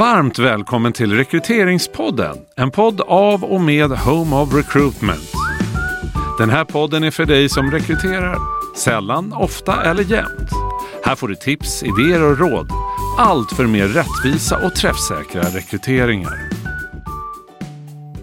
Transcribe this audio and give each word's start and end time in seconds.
Varmt 0.00 0.38
välkommen 0.38 0.92
till 0.92 1.16
Rekryteringspodden. 1.16 2.36
En 2.56 2.70
podd 2.70 3.00
av 3.00 3.44
och 3.44 3.60
med 3.60 3.90
Home 3.90 4.36
of 4.36 4.54
Recruitment. 4.54 5.32
Den 6.38 6.50
här 6.50 6.64
podden 6.64 7.04
är 7.04 7.10
för 7.10 7.24
dig 7.24 7.48
som 7.48 7.70
rekryterar. 7.70 8.36
Sällan, 8.76 9.32
ofta 9.32 9.82
eller 9.82 10.02
jämt. 10.02 10.50
Här 11.04 11.14
får 11.14 11.28
du 11.28 11.34
tips, 11.34 11.82
idéer 11.82 12.22
och 12.22 12.38
råd. 12.38 12.70
Allt 13.18 13.52
för 13.52 13.66
mer 13.66 13.88
rättvisa 13.88 14.66
och 14.66 14.74
träffsäkra 14.74 15.42
rekryteringar. 15.42 16.50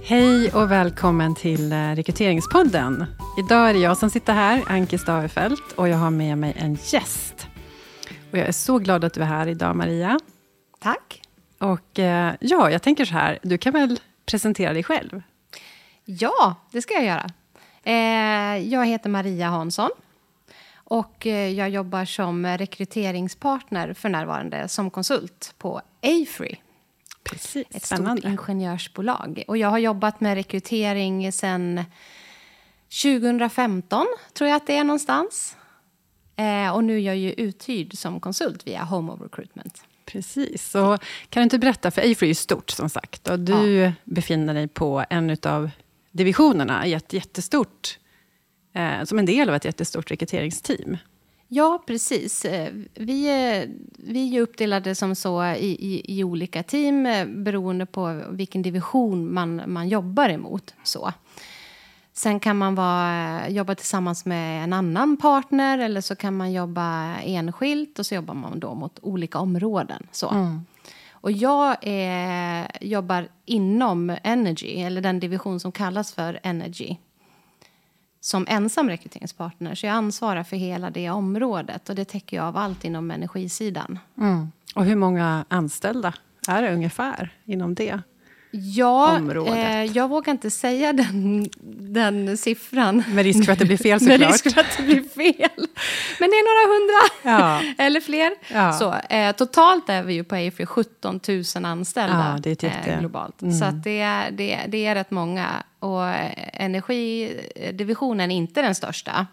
Hej 0.04 0.52
och 0.54 0.72
välkommen 0.72 1.36
till 1.36 1.72
eh, 1.72 1.78
Rekryteringspodden. 1.78 3.06
Idag 3.40 3.70
är 3.70 3.74
det 3.74 3.80
jag 3.80 3.98
som 3.98 4.10
sitter 4.10 4.34
här, 4.34 4.64
Anki 4.68 4.98
Stavefelt, 4.98 5.72
och 5.76 5.90
jag 5.90 5.98
har 5.98 6.12
med 6.12 6.38
mig 6.38 6.54
en 6.58 6.74
gäst. 6.74 7.48
Och 8.32 8.38
jag 8.38 8.48
är 8.48 8.52
så 8.52 8.80
glad 8.80 9.04
att 9.04 9.14
du 9.14 9.22
är 9.22 9.26
här 9.26 9.48
idag, 9.48 9.76
Maria. 9.76 10.20
Tack. 10.80 11.27
Och 11.60 12.00
eh, 12.00 12.36
ja, 12.40 12.72
jag 12.72 12.82
tänker 12.82 13.06
så 13.06 13.14
här, 13.14 13.40
du 13.44 13.58
kan 13.58 13.74
väl 13.74 14.00
presentera 14.26 14.74
dig 14.74 14.84
själv? 14.84 15.22
Ja, 16.06 16.56
det 16.72 16.82
ska 16.82 16.94
jag 16.94 17.06
göra. 17.06 17.30
Eh, 17.84 18.58
jag 18.68 18.86
heter 18.86 19.10
Maria 19.10 19.48
Hansson. 19.48 19.90
Och 20.76 21.28
eh, 21.28 21.50
jag 21.50 21.70
jobbar 21.70 22.06
som 22.06 22.46
rekryteringspartner 22.46 23.94
för 23.94 24.10
närvarande 24.10 24.68
som 24.68 24.92
konsult 24.92 25.54
på 25.58 25.82
Afree. 26.02 26.58
Precis, 27.24 27.68
Ett 27.72 27.86
spännande. 27.86 28.22
stort 28.22 28.32
ingenjörsbolag. 28.32 29.44
Och 29.48 29.58
jag 29.58 29.68
har 29.70 29.78
jobbat 29.78 30.20
med 30.22 30.36
rekrytering 30.36 31.32
sedan 31.32 31.84
2015, 33.04 34.06
tror 34.34 34.50
jag 34.50 34.58
att 34.58 34.68
det 34.68 34.78
är 34.78 34.84
någonstans. 34.84 35.58
Eh, 36.36 36.76
och 36.76 36.84
nu 36.84 36.96
är 36.98 37.02
jag 37.02 37.18
ju 37.18 37.32
uthyrd 37.32 37.98
som 37.98 38.20
konsult 38.20 38.68
via 38.68 38.84
Home 38.84 39.12
of 39.12 39.22
Recruitment. 39.22 39.84
Precis. 40.12 40.70
Så 40.72 40.98
kan 41.30 41.42
du 41.42 41.44
inte 41.44 41.60
berätta, 41.60 41.92
för 41.92 42.02
Afree 42.12 42.26
är 42.26 42.30
ju 42.30 42.34
stort 42.34 42.70
som 42.70 42.90
sagt. 42.90 43.30
Och 43.30 43.40
du 43.40 43.92
befinner 44.04 44.54
dig 44.54 44.68
på 44.68 45.06
en 45.10 45.38
av 45.44 45.70
divisionerna 46.12 46.88
i 46.88 46.94
ett 46.94 47.14
jättestort, 47.14 48.00
eh, 48.76 49.04
som 49.04 49.20
en 49.20 49.26
del 49.26 49.50
av 49.50 49.56
ett 49.56 49.66
jättestort 49.66 50.12
rekryteringsteam. 50.12 50.98
Ja, 51.48 51.84
precis. 51.88 52.46
Eh, 52.46 52.74
Vi 52.94 53.28
är, 53.30 53.70
vi 53.98 54.38
är 54.38 54.42
uppdelade 54.42 54.96
som 54.96 55.16
så 55.16 55.46
i, 55.46 55.68
i, 55.68 56.20
i 56.20 56.24
olika 56.24 56.64
team 56.64 57.06
eh, 57.06 57.26
beroende 57.26 57.86
på 57.86 58.24
vilken 58.32 58.62
division 58.62 59.34
man, 59.34 59.62
man 59.68 59.90
jobbar 59.90 60.30
emot. 60.30 60.74
Så. 60.84 61.14
Sen 62.18 62.40
kan 62.40 62.58
man 62.58 62.76
vara, 62.76 63.50
jobba 63.50 63.76
tillsammans 63.76 64.26
med 64.26 64.64
en 64.64 64.74
annan 64.74 65.18
partner 65.18 65.78
eller 65.78 66.02
så 66.02 66.16
kan 66.16 66.38
man 66.38 66.52
jobba 66.52 67.16
enskilt 67.16 68.00
och 68.00 68.06
så 68.06 68.16
jobbar 68.16 68.34
man 68.34 68.60
då 68.60 68.74
mot 68.74 69.00
olika 69.02 69.40
områden. 69.40 70.08
Så. 70.12 70.60
Och 71.12 71.32
jag 71.32 71.78
är, 71.82 72.68
jobbar 72.82 73.28
inom 73.46 74.18
Energy, 74.24 74.82
eller 74.82 75.02
den 75.02 75.20
division 75.20 75.60
som 75.60 75.72
kallas 75.72 76.14
för 76.14 76.40
Energy 76.44 76.98
som 78.20 78.46
ensam 78.50 78.90
rekryteringspartner. 78.90 79.76
Så 79.76 79.86
jag 79.86 79.94
ansvarar 79.94 80.44
för 80.44 80.56
hela 80.56 80.90
det 80.90 81.10
området. 81.10 81.90
Och 81.90 81.96
det 81.96 82.06
täcker 82.06 82.38
jag 82.38 82.46
av 82.46 82.58
allt 82.58 82.86
inom 82.86 83.12
energisidan. 83.12 84.00
Och 84.76 84.86
hur 84.86 84.96
många 84.96 85.46
anställda 85.48 86.14
är 86.48 86.62
det 86.62 86.74
ungefär 86.74 87.34
inom 87.46 87.76
det? 87.76 88.00
Ja, 88.52 89.20
eh, 89.56 89.84
jag 89.84 90.08
vågar 90.10 90.32
inte 90.32 90.52
säga 90.52 90.94
den, 90.94 91.50
den 91.94 92.38
siffran. 92.38 93.04
Med 93.08 93.24
risk 93.26 93.46
för 93.46 93.52
att 93.54 93.60
det 93.60 93.66
blir 93.66 93.78
fel 93.78 94.02
Med 94.02 94.12
såklart. 94.12 94.32
risk 94.32 94.54
för 94.54 94.62
att 94.62 94.78
det 94.78 94.84
blir 94.84 95.04
fel. 95.10 95.68
Men 96.20 96.30
det 96.30 96.36
är 96.36 96.44
några 96.44 96.74
hundra. 96.74 97.02
Ja. 97.40 97.74
Eller 97.86 98.00
fler. 98.02 98.32
Ja. 98.54 98.74
Så, 98.74 98.94
eh, 99.16 99.32
totalt 99.36 99.90
är 99.90 100.04
vi 100.04 100.14
ju 100.14 100.24
på 100.24 100.36
Afree 100.36 100.66
17 100.66 101.20
000 101.56 101.66
anställda 101.66 102.32
Ja, 102.36 102.40
det 102.42 102.64
är 102.64 102.68
Mm. 102.70 102.90
eh, 102.90 103.00
globalt. 103.00 103.36
Så 103.60 103.66
att 103.66 103.84
det, 103.84 104.00
är, 104.00 104.32
det, 104.32 104.60
det 104.68 104.86
är 104.86 104.96
rätt 104.96 105.12
många. 105.12 105.64
Och 105.80 106.08
eh, 106.08 106.32
energidivisionen 106.54 108.32
är 108.32 108.36
inte 108.36 108.62
den 108.62 108.76
största. 108.76 109.28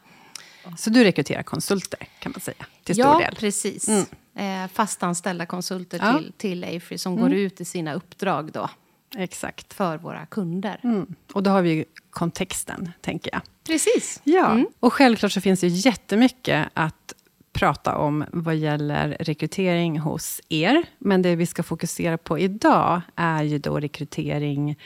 Så 0.78 0.90
du 0.90 1.04
rekryterar 1.04 1.42
konsulter, 1.42 2.00
kan 2.18 2.32
man 2.32 2.40
säga, 2.40 2.66
till 2.84 2.94
stor 2.94 3.06
ja, 3.06 3.18
del? 3.18 3.34
precis. 3.34 3.88
Eh, 3.88 4.66
fastanställda 4.72 5.46
konsulter 5.46 6.00
Ja. 6.02 6.18
till, 6.18 6.32
till 6.36 6.64
Afree 6.76 6.98
som 6.98 7.16
går 7.16 7.32
ut 7.32 7.60
i 7.60 7.64
sina 7.64 7.94
uppdrag 7.94 8.52
då, 8.52 8.70
Exakt. 9.16 9.74
för 9.74 9.98
våra 9.98 10.26
kunder. 10.26 10.80
Mm. 10.82 11.14
Och 11.32 11.42
då 11.42 11.50
har 11.50 11.62
vi 11.62 11.70
ju 11.70 11.84
kontexten, 12.10 12.90
tänker 13.00 13.30
jag. 13.32 13.42
Precis. 13.66 14.20
Ja, 14.24 14.64
och 14.80 14.92
självklart 14.92 15.32
så 15.32 15.40
finns 15.40 15.60
det 15.60 15.66
jättemycket 15.66 16.68
att 16.74 17.14
prata 17.52 17.96
om 17.96 18.24
vad 18.32 18.56
gäller 18.56 19.16
rekrytering 19.20 19.98
hos 19.98 20.40
er. 20.48 20.84
Men 20.98 21.22
det 21.22 21.36
vi 21.36 21.46
ska 21.46 21.62
fokusera 21.62 22.18
på 22.18 22.38
idag 22.38 23.00
är 23.16 23.42
ju 23.42 23.58
då 23.58 23.80
rekrytering 23.80 24.78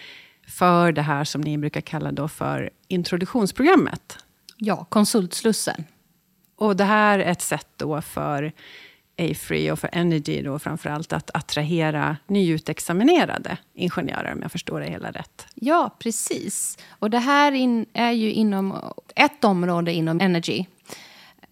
för 0.49 0.93
det 0.93 1.03
här 1.03 1.25
som 1.25 1.41
ni 1.41 1.59
brukar 1.59 1.81
kalla 1.81 2.13
då 2.13 2.29
för 2.29 2.71
introduktionsprogrammet. 2.89 4.19
Ja, 4.57 4.85
konsultslussen. 4.89 5.85
Och 6.57 6.77
det 6.77 6.85
här 6.85 7.19
är 7.19 7.31
ett 7.33 7.43
sätt 7.43 7.69
då 7.77 8.03
för 8.03 8.53
Afree 9.19 9.73
och 9.73 9.79
för 9.79 9.91
Energy 9.93 10.43
då 10.43 10.59
framförallt 10.59 11.13
att 11.13 11.31
attrahera 11.35 12.17
nyutexaminerade 12.27 13.59
ingenjörer, 13.75 14.33
om 14.33 14.43
jag 14.43 14.53
förstår 14.53 14.81
det 14.81 14.87
hela 14.87 15.11
rätt. 15.11 15.47
Ja, 15.55 15.97
precis. 15.99 16.79
Och 16.89 17.11
det 17.11 17.19
här 17.19 17.53
in, 17.53 17.87
är 17.93 18.13
ju 18.13 18.33
inom 18.33 18.93
ett 19.15 19.45
område 19.45 19.93
inom 19.93 20.21
Energy. 20.21 20.65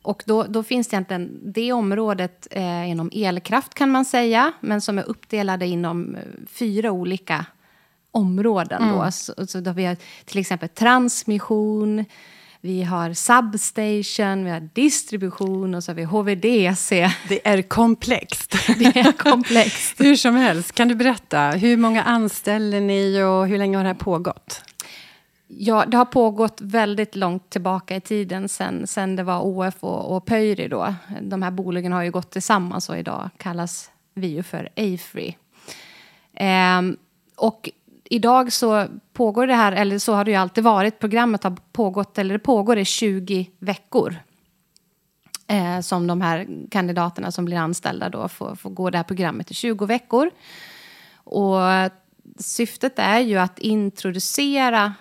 Och 0.03 0.23
då, 0.27 0.43
då 0.43 0.63
finns 0.63 0.89
det 0.89 0.95
egentligen 0.95 1.41
det 1.43 1.73
området 1.73 2.49
eh, 2.51 2.91
inom 2.91 3.11
elkraft 3.15 3.75
kan 3.75 3.91
man 3.91 4.05
säga, 4.05 4.53
men 4.61 4.81
som 4.81 4.99
är 4.99 5.03
uppdelade 5.09 5.67
inom 5.67 6.15
eh, 6.15 6.23
fyra 6.49 6.91
olika 6.91 7.47
områden. 8.11 8.89
Då. 8.89 9.11
Så, 9.11 9.47
så 9.47 9.61
då 9.61 9.73
vi 9.73 9.85
har 9.85 9.97
till 10.25 10.39
exempel 10.39 10.69
transmission, 10.69 12.05
vi 12.61 12.83
har 12.83 13.13
substation, 13.13 14.45
vi 14.45 14.51
har 14.51 14.69
distribution 14.75 15.75
och 15.75 15.85
så 15.85 15.91
har 15.91 15.97
vi 15.97 16.05
HVDC. 16.05 17.11
Det 17.29 17.49
är 17.49 17.63
komplext. 17.63 18.55
Det 18.79 18.97
är 18.97 19.13
komplext. 19.13 20.01
Hur 20.01 20.17
som 20.17 20.35
helst, 20.35 20.73
kan 20.73 20.89
du 20.89 20.95
berätta, 20.95 21.51
hur 21.51 21.77
många 21.77 22.03
anställer 22.03 22.81
ni 22.81 23.23
och 23.23 23.47
hur 23.49 23.59
länge 23.59 23.77
har 23.77 23.85
det 23.85 23.91
här 23.91 23.95
pågått? 23.95 24.63
Ja, 25.49 25.85
det 25.87 25.97
har 25.97 26.05
pågått 26.05 26.61
väldigt 26.61 27.17
långt 27.17 27.51
tillbaka 27.51 27.97
i 27.97 28.01
tiden 28.01 28.49
sen, 28.49 28.87
sen 28.87 29.17
det 29.17 29.23
var 29.23 29.41
OF 29.43 29.85
och, 29.85 30.17
och 30.17 30.25
Pöyry 30.27 30.69
då. 30.69 30.95
De 31.23 31.43
här 31.43 31.51
bolagen 31.51 31.93
har 31.93 32.03
ju 32.03 32.11
gått 32.11 32.31
tillsammans 32.31 32.89
och 32.89 32.99
idag 32.99 33.31
kallas 33.37 33.91
vi 34.15 34.27
ju 34.27 34.43
för 34.43 34.69
Afree. 34.77 35.37
Ehm, 36.35 36.97
och 37.37 37.71
idag 38.11 38.53
så 38.53 38.87
pågår 39.13 39.47
det 39.47 39.55
här, 39.55 39.73
eller 39.73 39.99
så 39.99 40.15
har 40.15 40.25
det 40.25 40.31
ju 40.31 40.37
alltid 40.37 40.65
varit, 40.65 40.99
programmet 40.99 41.45
har 41.45 41.57
pågått, 41.73 42.19
eller 42.19 42.35
det 42.35 42.39
pågår 42.39 42.79
i 42.79 42.85
20 42.85 43.51
veckor. 43.59 44.17
Eh, 45.49 45.81
som 45.81 46.07
de 46.07 46.21
här 46.21 46.49
kandidaterna 46.71 47.31
som 47.31 47.45
blir 47.45 47.57
anställda 47.57 48.09
då 48.09 48.29
får, 48.29 48.55
får 48.55 48.71
gå 48.71 48.91
det 48.91 48.99
här 48.99 49.05
programmet 49.05 49.51
i 49.51 49.55
20 49.55 49.87
veckor. 49.87 50.31
Och 51.15 51.61
syftet 52.39 52.99
är 52.99 53.21
ju 53.21 53.37
att 53.37 53.59
introducera 53.59 54.95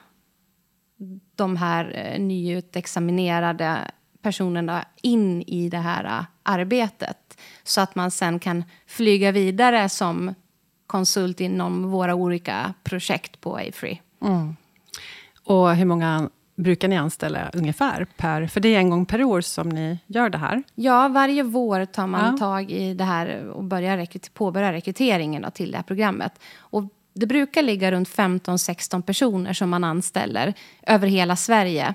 de 1.35 1.57
här 1.57 1.91
eh, 1.95 2.19
nyutexaminerade 2.19 3.91
personerna 4.21 4.85
in 5.01 5.41
i 5.41 5.69
det 5.69 5.77
här 5.77 6.05
eh, 6.05 6.25
arbetet. 6.43 7.41
Så 7.63 7.81
att 7.81 7.95
man 7.95 8.11
sen 8.11 8.39
kan 8.39 8.63
flyga 8.87 9.31
vidare 9.31 9.89
som 9.89 10.35
konsult 10.87 11.41
inom 11.41 11.89
våra 11.91 12.15
olika 12.15 12.73
projekt 12.83 13.41
på 13.41 13.55
Afree. 13.57 13.99
Och 15.43 15.75
hur 15.75 15.85
många 15.85 16.29
brukar 16.55 16.87
ni 16.87 16.97
anställa 16.97 17.49
ungefär? 17.53 18.07
Per, 18.17 18.47
för 18.47 18.59
det 18.59 18.75
är 18.75 18.79
en 18.79 18.89
gång 18.89 19.05
per 19.05 19.23
år 19.23 19.41
som 19.41 19.69
ni 19.69 19.99
gör 20.07 20.29
det 20.29 20.37
här. 20.37 20.63
Ja, 20.75 21.07
varje 21.07 21.43
vår 21.43 21.85
tar 21.85 22.07
man 22.07 22.31
Ja. 22.31 22.37
tag 22.37 22.71
i 22.71 22.93
det 22.93 23.03
här 23.03 23.47
och 23.47 23.63
börjar 23.63 23.97
rekryt- 23.97 24.33
påbörjar 24.33 24.73
rekryteringen 24.73 25.45
till 25.53 25.71
det 25.71 25.77
här 25.77 25.83
programmet. 25.83 26.31
Och 26.57 26.83
det 27.13 27.25
brukar 27.27 27.61
ligga 27.61 27.91
runt 27.91 28.09
15-16 28.09 29.01
personer 29.01 29.53
som 29.53 29.69
man 29.69 29.83
anställer 29.83 30.53
över 30.87 31.07
hela 31.07 31.35
Sverige. 31.35 31.93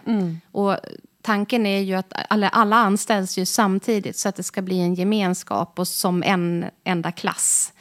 Och 0.53 0.77
tanken 1.23 1.67
är 1.67 1.81
ju 1.81 1.95
att 1.95 2.13
alla, 2.29 2.49
alla 2.49 2.77
anställs 2.77 3.39
ju 3.39 3.47
samtidigt 3.47 4.17
så 4.17 4.29
att 4.29 4.37
det 4.37 4.43
ska 4.43 4.63
bli 4.63 4.81
en 4.81 4.95
gemenskap 4.95 5.79
och 5.79 5.89
som 5.89 6.23
en 6.23 6.65
enda 6.85 7.13
klass. 7.13 7.73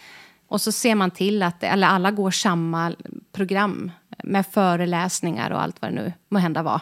Och 0.50 0.62
så 0.62 0.72
ser 0.72 0.96
man 0.96 1.12
till 1.12 1.44
att 1.44 1.64
eller 1.64 1.88
alla 1.88 2.12
går 2.12 2.32
samma 2.32 2.94
program 3.32 3.92
med 4.24 4.46
föreläsningar 4.48 5.52
och 5.52 5.62
allt 5.62 5.82
vad 5.82 5.92
det 5.92 5.96
nu 5.96 6.14
må 6.30 6.40
hända 6.40 6.64
var. 6.64 6.82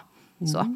Så. 0.54 0.76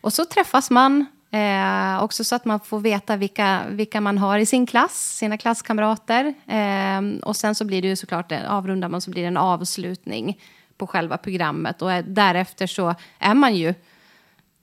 Och 0.00 0.12
så 0.12 0.24
träffas 0.24 0.70
man, 0.70 1.06
eh, 1.30 2.02
också 2.02 2.24
så 2.24 2.34
att 2.34 2.44
man 2.44 2.60
får 2.60 2.80
veta 2.80 3.16
vilka, 3.16 3.62
vilka 3.70 4.00
man 4.00 4.18
har 4.18 4.38
i 4.38 4.46
sin 4.46 4.66
klass, 4.66 5.16
sina 5.16 5.38
klasskamrater. 5.38 6.34
Eh, 6.46 7.18
och 7.28 7.36
sen 7.36 7.54
så 7.54 7.64
blir 7.64 7.82
det 7.82 7.88
ju 7.88 7.96
såklart, 7.96 8.32
en- 8.32 8.46
avrundar 8.46 8.88
man 8.88 9.00
så 9.00 9.10
blir 9.10 9.22
det 9.22 9.28
en 9.28 9.36
avslutning 9.36 10.40
på 10.76 10.86
själva 10.86 11.16
programmet. 11.16 11.82
Och 11.82 11.92
eh, 11.92 12.04
därefter 12.08 12.66
så 12.66 12.94
är 13.18 13.34
man 13.34 13.54
ju 13.56 13.74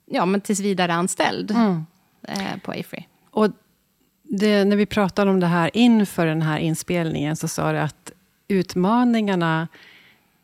ja, 0.06 0.26
men 0.26 0.40
tills 0.40 0.60
vidare 0.60 0.94
anställd 0.94 1.50
eh, 2.28 2.56
på 2.64 2.72
Afree. 2.72 3.04
Och 3.30 3.48
det, 4.30 4.64
när 4.64 4.76
vi 4.76 4.86
pratade 4.86 5.30
om 5.30 5.40
det 5.40 5.46
här 5.46 5.70
inför 5.74 6.26
den 6.26 6.42
här 6.42 6.58
inspelningen 6.58 7.36
så 7.36 7.48
sa 7.48 7.72
du 7.72 7.78
att 7.78 8.12
utmaningarna... 8.48 9.68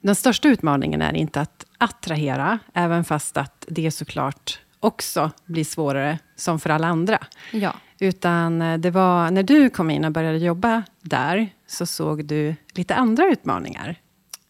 Den 0.00 0.14
största 0.14 0.48
utmaningen 0.48 1.02
är 1.02 1.14
inte 1.14 1.40
att 1.40 1.64
attrahera, 1.78 2.58
även 2.74 3.04
fast 3.04 3.36
att 3.36 3.64
det 3.68 3.90
såklart 3.90 4.60
också 4.80 5.30
blir 5.44 5.64
svårare, 5.64 6.18
som 6.36 6.60
för 6.60 6.70
alla 6.70 6.86
andra. 6.86 7.18
Ja. 7.52 7.74
Utan 7.98 8.62
eh, 8.62 8.78
det 8.78 8.90
var 8.90 9.30
när 9.30 9.42
du 9.42 9.70
kom 9.70 9.90
in 9.90 10.04
och 10.04 10.12
började 10.12 10.38
jobba 10.38 10.82
där, 11.00 11.48
så 11.66 11.86
såg 11.86 12.24
du 12.24 12.54
lite 12.74 12.94
andra 12.94 13.26
utmaningar 13.26 13.96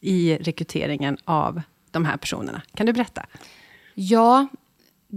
i 0.00 0.38
rekryteringen 0.40 1.16
av 1.24 1.62
de 1.90 2.04
här 2.04 2.16
personerna. 2.16 2.62
Kan 2.74 2.86
du 2.86 2.92
berätta? 2.92 3.26
Ja, 3.94 4.46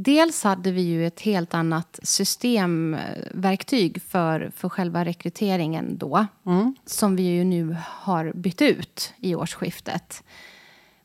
dels 0.04 0.44
hade 0.44 0.72
vi 0.72 0.82
ju 0.82 1.08
ett 1.08 1.22
helt 1.22 1.54
annat 1.54 2.00
systemverktyg 2.04 4.02
för, 4.02 4.52
för 4.56 4.70
själva 4.70 5.06
rekryteringen 5.06 5.98
då. 5.98 6.26
Mm. 6.46 6.76
Som 6.86 7.16
vi 7.16 7.24
ju 7.24 7.44
nu 7.44 7.76
har 7.86 8.32
bytt 8.36 8.62
ut 8.62 9.14
i 9.18 9.36
årsskiftet. 9.36 10.24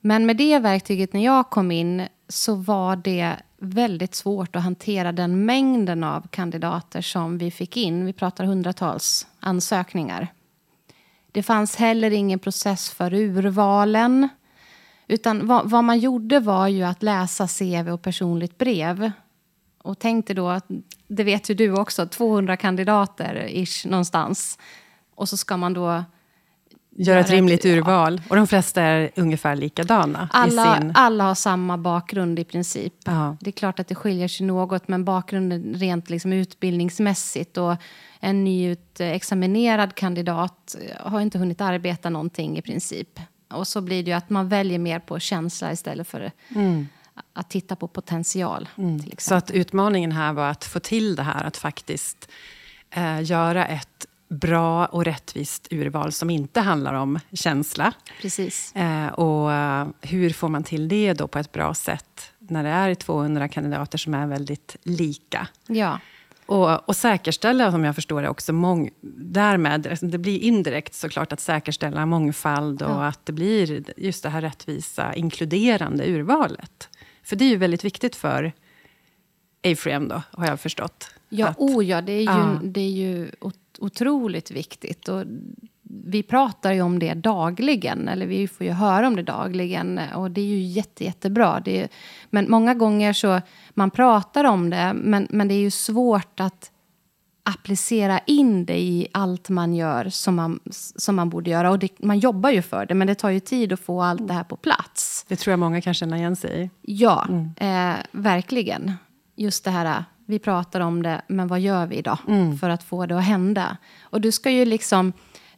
Men 0.01 0.27
med 0.27 0.37
det 0.37 0.59
verktyget 0.59 1.13
när 1.13 1.25
jag 1.25 1.51
kom 1.51 1.71
in 1.71 2.07
så 2.29 2.55
var 2.55 2.97
det 2.97 3.37
väldigt 3.59 4.15
svårt 4.15 4.57
att 4.57 4.63
hantera 4.63 5.13
den 5.13 5.45
mängden 5.45 6.05
av 6.05 6.29
kandidater 6.31 7.01
som 7.01 7.39
vi 7.39 7.51
fick 7.51 7.77
in. 7.77 8.07
Vi 8.07 8.13
pratar 8.13 8.45
hundratals 8.45 9.27
ansökningar. 9.41 10.33
Det 11.33 11.43
fanns 11.43 11.77
heller 11.77 12.11
ingen 12.11 12.39
process 12.39 12.91
för 12.91 13.15
urvalen. 13.15 14.29
Utan 15.09 15.47
vad, 15.47 15.71
vad, 15.71 15.85
man 15.85 15.99
gjorde 15.99 16.41
var 16.41 16.69
ju 16.69 16.83
att 16.83 17.03
läsa 17.03 17.49
CV 17.49 17.91
och 17.91 18.03
personligt 18.03 18.59
brev. 18.59 19.11
Och 19.83 19.99
tänkte 19.99 20.35
då, 20.35 20.49
att, 20.49 20.67
det 21.09 21.25
vet 21.25 21.51
ju 21.51 21.55
du 21.55 21.73
också, 21.73 22.07
200 22.07 22.57
kandidater 22.57 23.47
ish 23.49 23.87
någonstans. 23.87 24.59
Och 25.15 25.29
så 25.29 25.37
ska 25.37 25.57
man 25.57 25.75
då 25.75 26.05
Göra 26.97 27.21
ett 27.21 27.31
rimligt 27.31 27.65
urval. 27.65 28.23
Och 28.29 28.37
de 28.37 28.47
flesta 28.47 28.83
är 28.83 29.11
ungefär 29.17 29.57
likadana. 29.57 30.29
Alla, 30.33 30.77
sin... 30.77 30.93
alla 30.95 31.25
har 31.25 31.35
samma 31.35 31.79
bakgrund 31.79 32.39
i 32.39 32.45
princip. 32.45 33.09
Aha. 33.09 33.37
Det 33.41 33.51
är 33.51 33.53
klart 33.53 33.81
att 33.81 33.89
det 33.89 33.95
skiljer 33.95 34.29
sig 34.29 34.47
något, 34.47 34.89
men 34.89 35.05
bakgrunden 35.05 35.75
rent 35.75 36.11
liksom 36.11 36.33
utbildningsmässigt 36.33 37.57
och 37.57 37.77
en 38.21 38.45
nyutexaminerad 38.45 39.95
kandidat 39.95 40.77
har 41.01 41.21
inte 41.21 41.39
hunnit 41.39 41.61
arbeta 41.61 42.11
någonting 42.11 42.59
i 42.59 42.63
princip. 42.63 43.21
Och 43.49 43.69
så 43.69 43.81
blir 43.81 44.03
det 44.03 44.11
ju 44.11 44.17
att 44.17 44.31
man 44.31 44.49
väljer 44.49 44.79
mer 44.79 44.99
på 44.99 45.19
känsla 45.19 45.73
istället 45.73 46.09
för 46.09 46.33
mm. 46.49 46.89
att 47.33 47.51
titta 47.51 47.77
på 47.77 47.89
potential. 47.89 48.69
Mm. 48.77 49.01
Så 49.19 49.35
att 49.35 49.51
utmaningen 49.51 50.13
här 50.13 50.33
var 50.33 50.49
att 50.49 50.65
få 50.65 50.81
till 50.81 51.17
det 51.17 51.23
här, 51.23 51.45
att 51.45 51.57
faktiskt 51.57 52.29
eh, 52.91 53.23
göra 53.23 53.67
ett 53.67 54.07
bra 54.29 54.87
och 54.87 55.05
rättvist 55.05 55.69
urval 55.71 56.13
som 56.13 56.31
inte 56.31 56.61
handlar 56.61 56.95
om 56.95 57.21
känsla. 57.33 57.93
Precis. 58.21 58.75
Eh, 58.75 59.07
och 59.07 59.51
uh, 59.51 59.95
hur 60.01 60.31
får 60.31 60.49
man 60.49 60.65
till 60.65 60.89
det 60.89 61.13
då 61.13 61.29
på 61.29 61.39
ett 61.39 61.53
bra 61.53 61.75
sätt 61.75 62.33
när 62.39 62.65
det 62.65 62.71
är 62.71 62.95
200 62.95 63.49
kandidater 63.49 63.99
som 63.99 64.15
är 64.15 64.27
väldigt 64.27 64.77
lika? 64.83 65.49
Ja. 65.67 65.99
Och, 66.47 66.89
och 66.89 66.97
säkerställa, 66.97 67.73
som 67.73 67.85
jag 67.85 67.95
förstår 67.95 68.23
det, 68.23 68.29
också 68.29 68.53
mång, 68.53 68.91
därmed, 69.17 69.87
alltså 69.87 70.07
det 70.07 70.19
blir 70.19 70.39
indirekt 70.39 70.95
såklart 70.95 71.33
att 71.33 71.41
säkerställa 71.41 72.07
mångfald 72.07 72.83
och 72.83 72.91
ja. 72.91 73.07
att 73.07 73.27
det 73.27 73.33
blir 73.33 73.85
just 73.97 74.23
det 74.23 74.29
här 74.29 74.41
rättvisa, 74.41 75.15
inkluderande 75.15 76.07
urvalet. 76.07 76.89
För 77.23 77.37
det 77.37 77.45
är 77.45 77.49
ju 77.49 77.57
väldigt 77.57 77.85
viktigt 77.85 78.17
för 78.17 78.53
Afrem 79.65 80.09
då, 80.09 80.23
har 80.31 80.47
jag 80.47 80.61
förstått. 80.61 81.11
Ja, 81.29 81.49
att, 81.49 81.59
oh 81.59 81.85
ja, 81.87 82.01
det 82.01 82.13
är 82.13 82.21
ju, 82.21 82.25
ja. 82.25 82.61
Det 82.63 82.81
är 82.81 82.91
ju 82.91 83.31
otroligt 83.79 84.51
viktigt. 84.51 85.09
Och 85.09 85.25
vi 85.87 86.23
pratar 86.23 86.73
ju 86.73 86.83
om 86.83 86.99
det 86.99 87.15
dagligen, 87.15 88.09
eller 88.09 88.27
vi 88.27 88.49
får 88.49 88.67
ju 88.67 88.73
höra 88.73 89.07
om 89.07 89.17
det 89.17 89.23
dagligen. 89.23 90.01
Och 90.15 90.31
det 90.31 90.41
är 90.41 90.45
ju 90.47 90.61
jätte, 90.61 91.05
jättebra. 91.05 91.61
Det 91.65 91.83
är, 91.83 91.89
men 92.31 92.51
många 92.51 92.75
gånger 92.75 93.13
så, 93.13 93.41
man 93.71 93.91
pratar 93.91 94.45
om 94.45 94.71
det, 94.71 94.93
men, 94.95 95.27
men 95.31 95.49
det 95.49 95.55
är 95.55 95.61
ju 95.61 95.71
svårt 95.71 96.41
att 96.41 96.71
applicera 97.43 98.19
in 98.19 98.65
det 98.65 98.79
i 98.79 99.09
allt 99.13 99.49
man 99.49 99.75
gör 99.75 100.09
som 100.09 100.35
man, 100.35 100.61
som 100.97 101.17
man 101.17 101.31
borde 101.31 101.51
göra. 101.51 101.71
Och 101.71 101.79
det, 101.79 102.01
man 102.01 102.19
jobbar 102.19 102.51
ju 102.51 102.63
för 102.63 102.87
det, 102.87 102.95
men 102.95 103.07
det 103.07 103.15
tar 103.15 103.31
ju 103.31 103.41
tid 103.41 103.73
att 103.73 103.81
få 103.81 104.03
allt 104.03 104.29
det 104.29 104.35
här 104.35 104.45
på 104.45 104.57
plats. 104.57 105.25
Det 105.29 105.37
tror 105.37 105.53
jag 105.53 105.59
många 105.59 105.81
kan 105.81 105.95
känna 105.95 106.19
igen 106.19 106.37
sig 106.37 106.63
i. 106.63 106.71
Ja, 106.83 107.27
mm. 107.29 107.51
eh, 107.57 107.97
verkligen. 108.11 108.93
Just 109.37 109.65
det 109.65 109.71
här 109.71 110.05
vi 110.27 110.39
pratar 110.39 110.81
om 110.81 111.03
det, 111.03 111.23
men 111.27 111.49
vad 111.49 111.61
gör 111.61 111.87
vi 111.87 112.03
då 112.03 112.19
mm. 112.29 112.59
för 112.59 112.71
att 112.71 112.83
få 112.83 113.07
det 113.07 113.19
att 113.19 113.25
hända? 113.25 113.77
Och 114.03 114.21
du 114.21 114.33
ska 114.33 114.51
ju 114.51 114.65
liksom, 114.65 115.13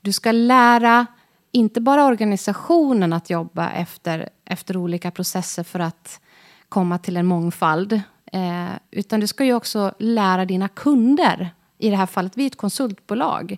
du 0.07 0.13
ska 0.13 0.33
lära 0.33 1.07
inte 1.53 1.81
bara 1.81 2.05
organisationen 2.05 3.13
att 3.13 3.31
jobba 3.31 3.71
efter, 3.71 4.29
efter 4.45 4.77
olika 4.77 5.11
processer 5.11 5.63
för 5.63 5.81
att 5.81 6.21
komma 6.69 6.99
till 6.99 7.17
en 7.17 7.27
mångfald, 7.27 7.93
eh, 8.33 8.69
utan 8.91 9.21
du 9.21 9.27
ska 9.27 9.45
ju 9.45 9.55
också 9.55 9.95
lära 9.99 10.45
dina 10.45 10.69
kunder. 10.69 11.51
I 11.79 11.91
det 11.91 11.97
här 11.97 12.07
fallet, 12.07 12.33
vi 12.37 12.43
är 12.43 12.47
ett 12.47 12.57
konsultbolag. 12.57 13.57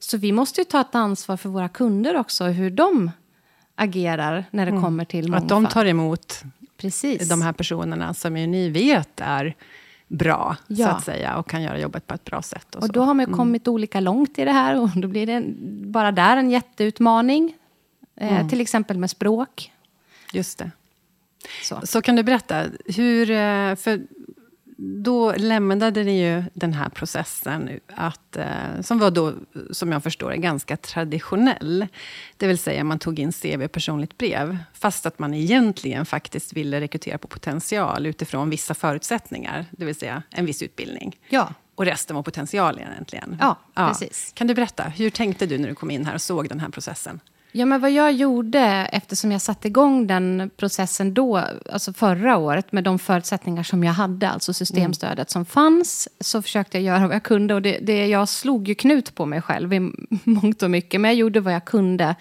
Så 0.00 0.16
vi 0.16 0.32
måste 0.32 0.60
ju 0.60 0.64
ta 0.64 0.80
ett 0.80 0.94
ansvar 0.94 1.36
för 1.36 1.48
våra 1.48 1.68
kunder 1.68 2.16
också, 2.16 2.44
hur 2.44 2.70
de 2.70 3.10
agerar 3.74 4.44
när 4.50 4.66
det 4.66 4.70
mm. 4.70 4.82
kommer 4.82 5.04
till 5.04 5.30
mångfald. 5.30 5.44
Att 5.44 5.48
de 5.48 5.66
tar 5.66 5.84
emot 5.84 6.42
Precis. 6.76 7.28
de 7.28 7.42
här 7.42 7.52
personerna 7.52 8.14
som 8.14 8.36
ju 8.36 8.46
ni 8.46 8.68
vet 8.68 9.20
är 9.20 9.54
bra, 10.08 10.56
ja. 10.66 10.86
så 10.86 10.92
att 10.92 11.04
säga, 11.04 11.36
och 11.36 11.48
kan 11.48 11.62
göra 11.62 11.78
jobbet 11.78 12.06
på 12.06 12.14
ett 12.14 12.24
bra 12.24 12.42
sätt. 12.42 12.74
Och, 12.74 12.82
och 12.82 12.92
då 12.92 13.00
har 13.00 13.14
man 13.14 13.24
mm. 13.24 13.36
kommit 13.36 13.68
olika 13.68 14.00
långt 14.00 14.38
i 14.38 14.44
det 14.44 14.52
här, 14.52 14.80
och 14.80 14.90
då 14.96 15.08
blir 15.08 15.26
det 15.26 15.32
en, 15.32 15.56
bara 15.92 16.12
där 16.12 16.36
en 16.36 16.50
jätteutmaning. 16.50 17.56
Eh, 18.16 18.36
mm. 18.36 18.48
Till 18.48 18.60
exempel 18.60 18.98
med 18.98 19.10
språk. 19.10 19.72
Just 20.32 20.58
det. 20.58 20.70
Så. 21.62 21.80
så 21.84 22.02
kan 22.02 22.16
du 22.16 22.22
berätta, 22.22 22.64
hur... 22.86 23.30
Eh, 23.30 23.74
för 23.74 24.00
då 24.76 25.32
lämnade 25.36 26.04
ni 26.04 26.22
ju 26.22 26.42
den 26.54 26.72
här 26.72 26.88
processen, 26.88 27.80
att, 27.94 28.36
eh, 28.36 28.80
som 28.82 28.98
var 28.98 29.10
då, 29.10 29.32
som 29.70 29.92
jag 29.92 30.02
förstår 30.02 30.32
är 30.32 30.36
ganska 30.36 30.76
traditionell. 30.76 31.86
Det 32.36 32.46
vill 32.46 32.58
säga, 32.58 32.84
man 32.84 32.98
tog 32.98 33.18
in 33.18 33.32
CV 33.32 33.68
personligt 33.68 34.18
brev, 34.18 34.58
fast 34.72 35.06
att 35.06 35.18
man 35.18 35.34
egentligen 35.34 36.06
faktiskt 36.06 36.52
ville 36.52 36.80
rekrytera 36.80 37.18
på 37.18 37.28
potential 37.28 38.06
utifrån 38.06 38.50
vissa 38.50 38.74
förutsättningar, 38.74 39.66
det 39.70 39.84
vill 39.84 39.94
säga 39.94 40.22
en 40.30 40.46
viss 40.46 40.62
utbildning. 40.62 41.16
Ja. 41.28 41.54
Och 41.74 41.84
resten 41.84 42.16
var 42.16 42.22
potential 42.22 42.78
egentligen. 42.78 43.36
Ja, 43.40 43.58
ja. 43.74 43.88
precis. 43.88 44.32
Kan 44.34 44.46
du 44.46 44.54
berätta, 44.54 44.82
hur 44.82 45.10
tänkte 45.10 45.46
du 45.46 45.58
när 45.58 45.68
du 45.68 45.74
kom 45.74 45.90
in 45.90 46.06
här 46.06 46.14
och 46.14 46.22
såg 46.22 46.48
den 46.48 46.60
här 46.60 46.68
processen? 46.68 47.20
Ja, 47.56 47.66
men 47.66 47.80
vad 47.80 47.90
jag 47.90 48.12
gjorde, 48.12 48.60
eftersom 48.92 49.32
jag 49.32 49.40
satte 49.40 49.68
igång 49.68 50.06
den 50.06 50.50
processen 50.56 51.14
då, 51.14 51.44
alltså 51.72 51.92
förra 51.92 52.36
året, 52.36 52.72
med 52.72 52.84
de 52.84 52.98
förutsättningar 52.98 53.62
som 53.62 53.84
jag 53.84 53.92
hade, 53.92 54.28
alltså 54.28 54.52
systemstödet 54.52 55.18
mm. 55.18 55.26
som 55.26 55.44
fanns, 55.44 56.08
så 56.20 56.42
försökte 56.42 56.78
jag 56.78 56.84
göra 56.84 57.06
vad 57.06 57.14
jag 57.14 57.22
kunde. 57.22 57.54
Och 57.54 57.62
det, 57.62 57.78
det, 57.82 58.06
jag 58.06 58.28
slog 58.28 58.68
ju 58.68 58.74
knut 58.74 59.14
på 59.14 59.26
mig 59.26 59.42
själv 59.42 59.72
i 59.72 59.80
mångt 60.24 60.62
och 60.62 60.70
mycket, 60.70 61.00
men 61.00 61.08
jag 61.08 61.18
gjorde 61.18 61.40
vad 61.40 61.54
jag 61.54 61.64
kunde 61.64 62.14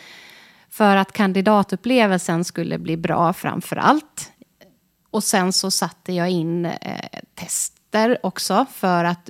för 0.70 0.96
att 0.96 1.12
kandidatupplevelsen 1.12 2.44
skulle 2.44 2.78
bli 2.78 2.98
bra 2.98 3.34
framför 3.34 3.75
allt. 3.75 4.32
Och 5.10 5.24
sen 5.24 5.54
så 5.54 5.72
satte 5.72 6.13
jag 6.13 6.30
in 6.30 6.66
eh, 6.66 7.20
tester 7.36 8.18
också 8.24 8.66
för 8.74 9.04
att 9.04 9.30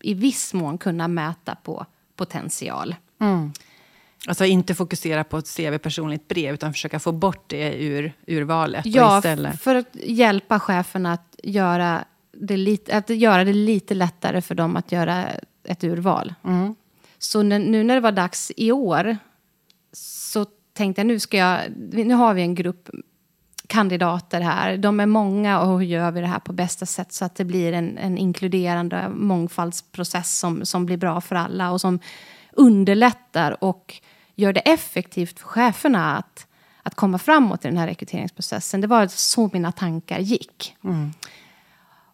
i 0.00 0.14
viss 0.14 0.54
mån 0.54 0.78
kunna 0.78 1.08
mäta 1.08 1.54
på 1.54 1.86
potential. 2.16 2.94
Mm. 3.20 3.52
Alltså 4.26 4.44
inte 4.44 4.74
fokusera 4.74 5.24
på 5.24 5.38
ett 5.38 5.56
CV 5.56 5.78
personligt 5.78 6.28
brev, 6.28 6.54
utan 6.54 6.72
försöka 6.72 6.98
få 6.98 7.12
bort 7.12 7.44
det 7.46 7.74
ur 7.74 8.12
urvalet. 8.26 8.86
Ja, 8.86 9.18
istället. 9.18 9.60
för 9.60 9.74
att 9.74 9.88
hjälpa 9.94 10.60
cheferna 10.60 11.12
att 11.12 11.36
göra, 11.42 12.04
det 12.32 12.56
lite, 12.56 12.96
att 12.96 13.10
göra 13.10 13.44
det 13.44 13.52
lite 13.52 13.94
lättare 13.94 14.40
för 14.40 14.54
dem 14.54 14.76
att 14.76 14.92
göra 14.92 15.24
ett 15.64 15.84
urval. 15.84 16.34
Mm. 16.44 16.74
Så 17.18 17.42
nu 17.42 17.84
när 17.84 17.94
det 17.94 18.00
var 18.00 18.12
dags 18.12 18.52
i 18.56 18.72
år, 18.72 19.16
så 19.92 20.46
tänkte 20.72 21.00
jag 21.00 21.06
nu 21.06 21.20
ska 21.20 21.36
jag, 21.36 21.60
nu 21.92 22.14
har 22.14 22.34
vi 22.34 22.42
en 22.42 22.54
grupp 22.54 22.90
kandidater 23.66 24.40
här. 24.40 24.76
De 24.76 25.00
är 25.00 25.06
många 25.06 25.60
och 25.60 25.78
hur 25.78 25.86
gör 25.86 26.10
vi 26.10 26.20
det 26.20 26.26
här 26.26 26.38
på 26.38 26.52
bästa 26.52 26.86
sätt 26.86 27.12
så 27.12 27.24
att 27.24 27.34
det 27.34 27.44
blir 27.44 27.72
en, 27.72 27.98
en 27.98 28.18
inkluderande 28.18 29.08
mångfaldsprocess 29.08 30.38
som, 30.38 30.64
som 30.66 30.86
blir 30.86 30.96
bra 30.96 31.20
för 31.20 31.36
alla 31.36 31.70
och 31.70 31.80
som 31.80 32.00
underlättar 32.58 33.64
och 33.64 33.94
gör 34.34 34.52
det 34.52 34.60
effektivt 34.60 35.38
för 35.38 35.46
cheferna 35.46 36.16
att, 36.16 36.46
att 36.82 36.94
komma 36.94 37.18
framåt 37.18 37.64
i 37.64 37.68
den 37.68 37.76
här 37.76 37.86
rekryteringsprocessen. 37.86 38.80
Det 38.80 38.86
var 38.86 39.06
så 39.06 39.50
mina 39.52 39.72
tankar 39.72 40.18
gick. 40.18 40.76
Mm. 40.84 41.12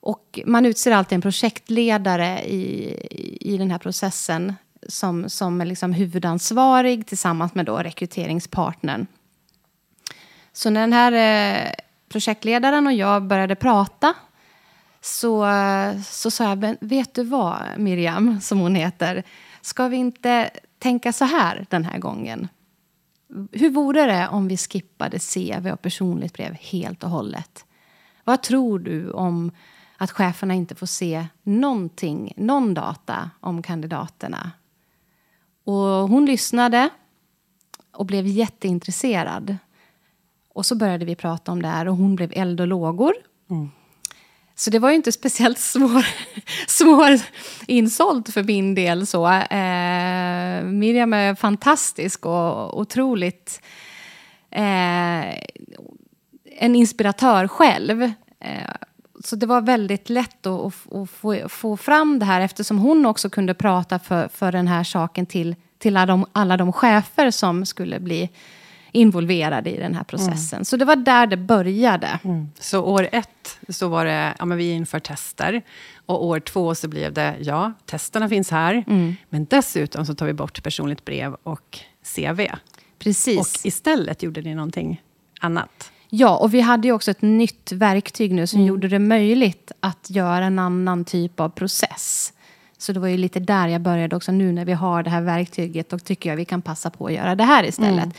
Och 0.01 0.41
man 0.47 0.67
utser 0.67 0.93
alltid 0.93 1.17
en 1.17 1.23
projektledare 1.23 2.45
i, 2.45 2.97
i 3.41 3.59
den 3.59 3.71
här 3.71 3.79
processen 3.79 4.55
som, 4.89 5.31
som 5.31 5.61
är 5.61 5.65
liksom 5.65 5.93
huvudansvarig 5.93 7.07
tillsammans 7.07 7.55
med 7.55 7.67
då 7.67 7.79
rekryteringspartnern. 7.79 9.07
Så 10.53 10.71
när 10.71 10.81
den 10.81 10.93
här 10.93 11.13
eh, 11.13 11.71
projektledaren 12.09 12.87
och 12.87 12.93
jag 12.93 13.23
började 13.23 13.55
prata 13.55 14.15
så, 15.01 15.47
så 16.07 16.31
sa 16.31 16.45
jag, 16.45 16.77
vet 16.81 17.15
du 17.15 17.25
vad 17.25 17.59
Miriam, 17.77 18.41
som 18.41 18.59
hon 18.59 18.75
heter, 18.75 19.25
ska 19.65 19.89
vi 19.89 19.97
inte 19.97 20.51
tänka 20.79 21.13
så 21.13 21.25
här 21.25 21.67
den 21.71 21.85
här 21.85 21.99
gången. 21.99 22.49
hur 23.53 23.71
vore 23.71 24.07
det 24.07 24.29
om 24.29 24.49
vi 24.49 24.57
skippade 24.57 25.19
CV 25.19 25.71
och 25.73 25.83
personligt 25.83 26.33
brev 26.33 26.55
helt 26.55 27.05
och 27.05 27.11
hållet? 27.11 27.65
Vad 28.25 28.43
tror 28.43 28.79
du 28.79 29.11
om 29.11 29.51
att 29.97 30.11
cheferna 30.11 30.55
inte 30.55 30.75
får 30.75 30.87
se 30.87 31.27
någonting, 31.43 32.33
någon 32.37 32.75
data 32.75 33.31
om 33.41 33.63
kandidaterna? 33.63 34.51
Och 35.65 36.09
hon 36.09 36.27
lyssnade 36.27 36.89
och 37.93 38.07
blev 38.07 38.27
jätteintresserad. 38.27 39.57
Och 40.49 40.67
så 40.67 40.77
började 40.77 41.05
vi 41.05 41.17
prata 41.17 41.53
om 41.53 41.63
det 41.63 41.69
här 41.69 41.89
och 41.89 41.97
hon 41.97 42.17
blev 42.17 42.33
eld 42.37 42.61
och 42.61 42.67
lågor. 42.67 43.15
Mm. 43.51 43.71
Så 44.55 44.71
det 44.71 44.79
var 44.79 44.91
ju 44.91 44.97
inte 44.97 45.13
speciellt 45.13 45.59
svår, 45.75 46.07
svår 46.67 47.21
insålt 47.67 48.33
för 48.33 48.43
min 48.43 48.75
del. 48.75 49.07
Så. 49.07 49.27
Eh, 49.27 50.63
Miriam 50.63 51.13
är 51.13 51.35
fantastisk 51.35 52.27
och 52.27 52.81
otroligt 52.81 53.63
eh, 54.51 55.35
en 56.57 56.77
inspiratör 56.77 57.49
själv. 57.49 58.03
Eh, 58.41 58.71
så 59.25 59.37
det 59.37 59.47
var 59.47 59.61
väldigt 59.61 60.11
lätt 60.11 60.47
att, 60.47 60.93
att, 60.93 61.11
få, 61.11 61.49
få, 61.49 61.77
fram 61.77 62.19
det 62.19 62.25
här 62.25 62.41
eftersom 62.41 62.79
hon 62.79 63.07
också 63.07 63.31
kunde 63.31 63.55
prata 63.55 63.99
för, 63.99 64.29
för 64.29 64.53
den 64.53 64.69
här 64.69 64.85
saken 64.85 65.27
till, 65.27 65.57
till 65.79 65.97
alla, 65.97 66.07
de, 66.07 66.27
alla 66.33 66.57
de 66.57 66.73
chefer 66.73 67.31
som 67.31 67.67
skulle 67.67 68.01
bli 68.01 68.31
involverade 68.95 69.71
i 69.71 69.77
den 69.77 69.95
här 69.95 70.05
processen. 70.05 70.57
Mm. 70.57 70.65
Så 70.65 70.77
det 70.77 70.85
var 70.85 70.97
där 70.97 71.27
det 71.27 71.37
började. 71.37 72.19
Mm. 72.25 72.49
Så 72.59 72.83
år 72.83 73.09
ett 73.13 73.59
så 73.69 73.89
var 73.89 74.05
det, 74.05 74.35
ja 74.39 74.45
men 74.45 74.59
vi 74.59 74.71
inför 74.71 74.99
tester. 74.99 75.63
Och 76.07 76.25
år 76.25 76.41
två 76.41 76.75
så 76.75 76.89
blev 76.89 77.13
det, 77.13 77.35
ja, 77.41 77.73
testerna 77.87 78.29
finns 78.29 78.51
här. 78.51 78.85
Mm. 78.87 79.17
Men 79.29 79.45
dessutom 79.45 80.07
så 80.07 80.15
tar 80.15 80.27
vi 80.27 80.33
bort 80.33 80.63
personligt 80.63 81.05
brev 81.05 81.37
och 81.43 81.79
CV. 82.15 82.41
Precis. 82.99 83.39
Och 83.39 83.67
istället 83.67 84.23
gjorde 84.23 84.41
ni 84.43 84.55
någonting 84.55 85.03
annat. 85.41 85.91
Ja, 86.09 86.37
och 86.37 86.55
vi 86.55 86.61
hade 86.61 86.89
ju 86.89 86.95
också 86.95 87.11
ett 87.11 87.23
nytt 87.23 87.73
verktyg 87.73 88.33
nu 88.35 88.47
som 88.47 88.59
mm. 88.59 88.69
gjorde 88.69 88.89
det 88.89 88.99
möjligt 88.99 89.73
att 89.81 90.11
göra 90.11 90.45
en 90.45 90.59
annan 90.59 91.05
typ 91.05 91.41
av 91.41 91.49
process. 91.49 92.33
Så 92.79 92.93
det 92.93 93.01
var 93.01 93.09
ju 93.09 93.17
lite 93.17 93.41
där 93.41 93.69
jag 93.69 93.81
började 93.81 94.17
också. 94.17 94.33
Nu 94.33 94.53
när 94.53 94.65
vi 94.65 94.73
har 94.73 95.03
det 95.03 95.11
här 95.11 95.23
verktyget, 95.23 95.91
då 95.91 95.99
tycker 95.99 96.31
jag 96.31 96.37
vi 96.37 96.45
kan 96.45 96.63
passa 96.63 96.91
på 96.91 97.07
att 97.07 97.13
göra 97.13 97.35
det 97.35 97.45
här 97.45 97.65
istället. 97.65 98.05
Mm. 98.05 98.13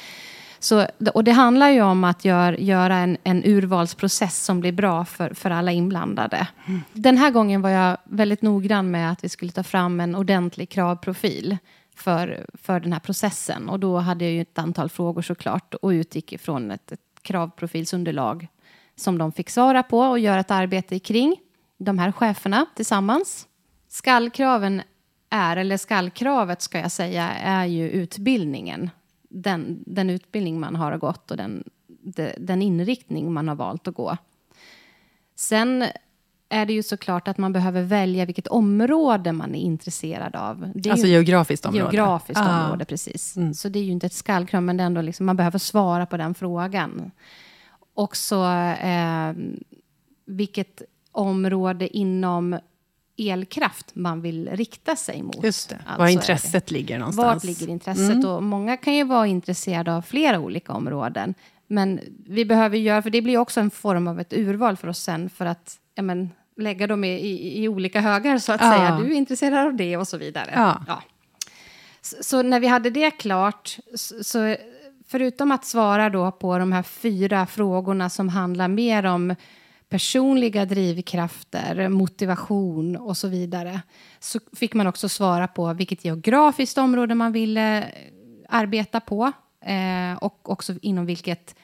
Så, 0.66 0.88
och 1.14 1.24
det 1.24 1.32
handlar 1.32 1.70
ju 1.70 1.82
om 1.82 2.04
att 2.04 2.26
gör, 2.26 2.54
göra 2.54 2.96
en, 2.96 3.18
en 3.24 3.44
urvalsprocess 3.46 4.44
som 4.44 4.60
blir 4.60 4.72
bra 4.72 5.06
för, 5.06 5.34
för 5.34 5.50
alla 5.50 5.72
inblandade. 5.72 6.48
Mm. 6.68 6.82
Den 6.94 7.18
här 7.18 7.32
gången 7.32 7.62
var 7.62 7.70
jag 7.70 7.98
väldigt 8.04 8.42
noggrann 8.42 8.92
med 8.92 9.12
att 9.12 9.24
vi 9.24 9.30
skulle 9.30 9.52
ta 9.52 9.64
fram 9.64 10.00
en 10.00 10.16
ordentlig 10.16 10.70
kravprofil 10.70 11.58
för, 11.96 12.46
för 12.54 12.80
den 12.80 12.94
här 12.94 13.00
processen. 13.00 13.70
Och 13.70 13.80
då 13.80 13.98
hade 13.98 14.26
jag 14.26 14.34
ju 14.34 14.42
ett 14.42 14.60
antal 14.60 14.90
frågor 14.90 15.22
såklart 15.22 15.74
och 15.74 15.90
utgick 15.90 16.34
ifrån 16.34 16.72
ett, 16.72 16.92
ett 16.92 17.00
kravprofilsunderlag 17.22 18.48
som 18.96 19.18
de 19.18 19.32
fick 19.32 19.50
svara 19.50 19.84
på 19.84 20.00
och 20.00 20.20
göra 20.20 20.40
ett 20.40 20.52
arbete 20.52 21.00
kring, 21.00 21.36
de 21.78 22.00
här 22.00 22.12
cheferna 22.12 22.66
tillsammans. 22.76 23.48
Skallkraven 23.88 24.82
är, 25.30 25.58
eller 25.58 25.78
skallkravet 25.78 26.62
ska 26.62 26.80
jag 26.80 26.92
säga, 26.92 27.30
är 27.32 27.66
ju 27.66 27.90
utbildningen 27.90 28.90
den, 29.36 29.84
den 29.86 30.10
utbildning 30.10 30.60
man 30.60 30.76
har 30.76 30.98
gått 30.98 31.32
och 31.32 31.38
den, 31.38 31.64
den 32.38 32.62
inriktning 32.62 33.34
man 33.34 33.48
har 33.48 33.56
valt 33.56 33.88
att 33.88 33.96
gå. 33.96 34.18
Sen 35.36 35.86
är 36.50 36.66
det 36.66 36.74
ju 36.74 36.84
såklart 36.84 37.28
att 37.28 37.38
man 37.38 37.54
behöver 37.54 37.82
välja 37.82 38.26
vilket 38.26 38.48
område 38.48 39.32
man 39.32 39.56
är 39.56 39.60
intresserad 39.60 40.36
av. 40.36 40.72
Det 40.76 40.92
alltså 40.92 41.08
geografiskt 41.08 41.66
område? 41.66 41.84
Geografiskt 41.84 42.42
ah. 42.42 42.64
område, 42.64 42.86
precis. 42.86 43.38
Mm. 43.38 43.54
Så 43.54 43.70
det 43.70 43.80
är 43.80 43.84
ju 43.84 43.92
inte 43.92 44.06
ett 44.06 44.14
skallkrav, 44.14 44.64
men 44.64 44.78
det 44.78 44.84
är 44.84 44.86
ändå 44.86 45.02
liksom, 45.02 45.26
man 45.26 45.38
behöver 45.38 45.60
svara 45.60 46.06
på 46.06 46.18
den 46.18 46.34
frågan. 46.34 47.12
Också 47.94 48.36
eh, 48.82 49.34
vilket 50.26 50.82
område 51.12 51.98
inom 51.98 52.60
elkraft 53.18 53.96
man 53.96 54.22
vill 54.22 54.50
rikta 54.52 54.96
sig 54.96 55.24
mot. 55.24 55.44
Just 55.44 55.70
det, 55.70 55.76
alltså 55.76 56.02
var 56.02 56.08
intresset 56.08 56.72
ligger 56.72 57.00
någonstans. 57.00 57.26
Vart 57.26 57.44
ligger 57.44 57.70
intresset? 57.70 58.12
Mm. 58.12 58.26
Och 58.26 58.44
många 58.44 58.78
kan 58.78 58.94
ju 58.94 59.04
vara 59.04 59.28
intresserade 59.28 59.96
av 59.96 60.02
flera 60.02 60.40
olika 60.40 60.74
områden. 60.74 61.34
Men 61.68 62.00
vi 62.28 62.46
behöver 62.46 62.78
göra, 62.78 63.02
för 63.02 63.10
det 63.10 63.22
blir 63.22 63.38
också 63.38 63.60
en 63.60 63.72
form 63.72 64.08
av 64.08 64.20
ett 64.20 64.34
urval 64.34 64.78
för 64.78 64.88
oss 64.88 65.00
sen, 65.00 65.30
för 65.30 65.46
att 65.46 65.78
ja, 65.96 66.04
men, 66.04 66.32
lägga 66.58 66.88
dem 66.88 67.04
i, 67.04 67.12
i, 67.12 67.64
i 67.64 67.68
olika 67.68 68.02
högar, 68.02 68.38
så 68.38 68.52
att 68.54 68.62
ja. 68.62 68.72
säga. 68.72 68.98
Du 68.98 69.06
är 69.06 69.18
intresserad 69.18 69.68
av 69.68 69.76
det 69.76 69.98
och 69.98 70.08
så 70.08 70.18
vidare. 70.18 70.52
Ja. 70.56 70.84
ja. 70.88 71.04
Så, 72.02 72.16
så, 72.24 72.42
när 72.42 72.60
vi 72.60 72.68
hade 72.68 72.90
det 72.90 73.12
klart, 73.12 73.78
så, 73.96 74.24
så 74.24 74.56
förutom 75.08 75.52
att 75.52 75.66
svara 75.66 76.10
då 76.10 76.32
på 76.32 76.58
de 76.58 76.72
här 76.72 76.84
fyra 76.84 77.46
frågorna 77.46 78.10
som 78.10 78.30
handlar 78.30 78.68
mer 78.68 79.06
om 79.06 79.36
personliga 79.96 80.66
drivkrafter, 80.66 81.90
motivation 81.90 82.96
och 82.96 83.18
så 83.18 83.28
vidare. 83.28 83.82
Så 84.20 84.40
fick 84.54 84.74
man 84.74 84.88
också 84.88 85.10
svara 85.10 85.48
på 85.48 85.74
vilket 85.74 86.06
geografiskt 86.06 86.78
område 86.78 87.16
man 87.16 87.32
ville 87.32 87.86
arbeta 88.50 89.00
på 89.00 89.32
eh, 89.66 90.18
och 90.18 90.50
också 90.50 90.74
inom 90.82 91.06
vilket 91.06 91.56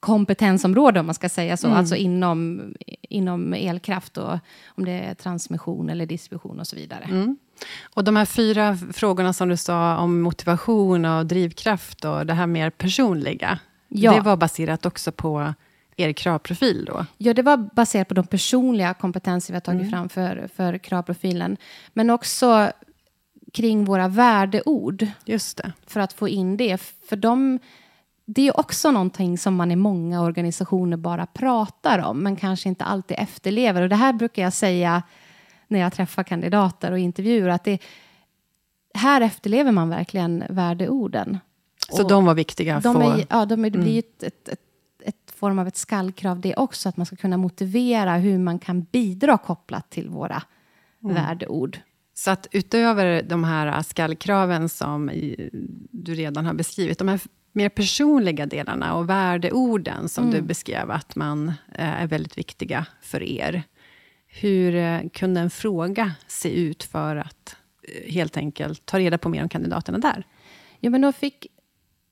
kompetensområde, 0.00 1.00
om 1.00 1.06
man 1.06 1.14
ska 1.14 1.28
säga 1.28 1.56
så, 1.56 1.66
mm. 1.66 1.78
alltså 1.78 1.96
inom, 1.96 2.72
inom 3.02 3.54
elkraft 3.54 4.18
och 4.18 4.38
om 4.66 4.84
det 4.84 4.92
är 4.92 5.14
transmission 5.14 5.90
eller 5.90 6.06
distribution 6.06 6.60
och 6.60 6.66
så 6.66 6.76
vidare. 6.76 7.04
Mm. 7.04 7.36
Och 7.94 8.04
de 8.04 8.16
här 8.16 8.24
fyra 8.24 8.76
frågorna 8.92 9.32
som 9.32 9.48
du 9.48 9.56
sa 9.56 9.96
om 9.96 10.20
motivation 10.20 11.04
och 11.04 11.26
drivkraft 11.26 12.04
och 12.04 12.26
det 12.26 12.34
här 12.34 12.46
mer 12.46 12.70
personliga, 12.70 13.58
ja. 13.88 14.12
det 14.12 14.20
var 14.20 14.36
baserat 14.36 14.86
också 14.86 15.12
på 15.12 15.54
er 16.00 16.12
kravprofil 16.12 16.84
då? 16.84 17.06
Ja, 17.18 17.34
det 17.34 17.42
var 17.42 17.56
baserat 17.56 18.08
på 18.08 18.14
de 18.14 18.26
personliga 18.26 18.94
kompetenser 18.94 19.52
vi 19.52 19.56
har 19.56 19.60
tagit 19.60 19.80
mm. 19.80 19.90
fram 19.90 20.08
för, 20.08 20.48
för 20.54 20.78
kravprofilen. 20.78 21.56
Men 21.92 22.10
också 22.10 22.72
kring 23.52 23.84
våra 23.84 24.08
värdeord. 24.08 25.06
Just 25.24 25.56
det. 25.56 25.72
För 25.86 26.00
att 26.00 26.12
få 26.12 26.28
in 26.28 26.56
det. 26.56 26.78
För 27.08 27.16
de, 27.16 27.58
det 28.24 28.48
är 28.48 28.60
också 28.60 28.90
någonting 28.90 29.38
som 29.38 29.54
man 29.56 29.70
i 29.70 29.76
många 29.76 30.22
organisationer 30.22 30.96
bara 30.96 31.26
pratar 31.26 31.98
om, 31.98 32.22
men 32.22 32.36
kanske 32.36 32.68
inte 32.68 32.84
alltid 32.84 33.16
efterlever. 33.20 33.82
Och 33.82 33.88
det 33.88 33.96
här 33.96 34.12
brukar 34.12 34.42
jag 34.42 34.52
säga 34.52 35.02
när 35.68 35.80
jag 35.80 35.92
träffar 35.92 36.22
kandidater 36.22 36.92
och 36.92 36.98
intervjuer, 36.98 37.48
att 37.48 37.64
det, 37.64 37.78
här 38.94 39.20
efterlever 39.20 39.72
man 39.72 39.88
verkligen 39.88 40.44
värdeorden. 40.48 41.38
Så 41.90 42.02
och 42.02 42.08
de 42.08 42.24
var 42.24 42.34
viktiga? 42.34 42.80
De 42.80 43.02
är, 43.02 43.26
ja, 43.30 43.44
de 43.46 43.64
är, 43.64 43.70
det 43.70 43.78
blir 43.78 43.90
mm. 43.90 43.98
ett, 43.98 44.22
ett, 44.22 44.48
ett 44.48 44.67
form 45.38 45.58
av 45.58 45.68
ett 45.68 45.76
skallkrav 45.76 46.40
det 46.40 46.54
också, 46.56 46.88
att 46.88 46.96
man 46.96 47.06
ska 47.06 47.16
kunna 47.16 47.36
motivera 47.36 48.16
hur 48.16 48.38
man 48.38 48.58
kan 48.58 48.82
bidra 48.82 49.38
kopplat 49.38 49.90
till 49.90 50.08
våra 50.08 50.42
mm. 51.04 51.14
värdeord. 51.14 51.78
Så 52.14 52.30
att 52.30 52.46
utöver 52.50 53.22
de 53.22 53.44
här 53.44 53.82
skallkraven 53.82 54.68
som 54.68 55.10
du 55.90 56.14
redan 56.14 56.46
har 56.46 56.54
beskrivit, 56.54 56.98
de 56.98 57.08
här 57.08 57.20
mer 57.52 57.68
personliga 57.68 58.46
delarna 58.46 58.94
och 58.94 59.08
värdeorden 59.08 60.08
som 60.08 60.24
mm. 60.24 60.36
du 60.36 60.42
beskrev, 60.42 60.90
att 60.90 61.16
man 61.16 61.48
eh, 61.48 62.02
är 62.02 62.06
väldigt 62.06 62.38
viktiga 62.38 62.86
för 63.02 63.22
er. 63.22 63.62
Hur 64.26 64.74
eh, 64.74 65.00
kunde 65.12 65.40
en 65.40 65.50
fråga 65.50 66.12
se 66.26 66.60
ut 66.60 66.82
för 66.82 67.16
att 67.16 67.56
eh, 67.82 68.12
helt 68.12 68.36
enkelt 68.36 68.86
ta 68.86 68.98
reda 68.98 69.18
på 69.18 69.28
mer 69.28 69.42
om 69.42 69.48
kandidaterna 69.48 69.98
där? 69.98 70.26
Jo, 70.80 70.90
men 70.90 71.00
då 71.00 71.12
fick 71.12 71.46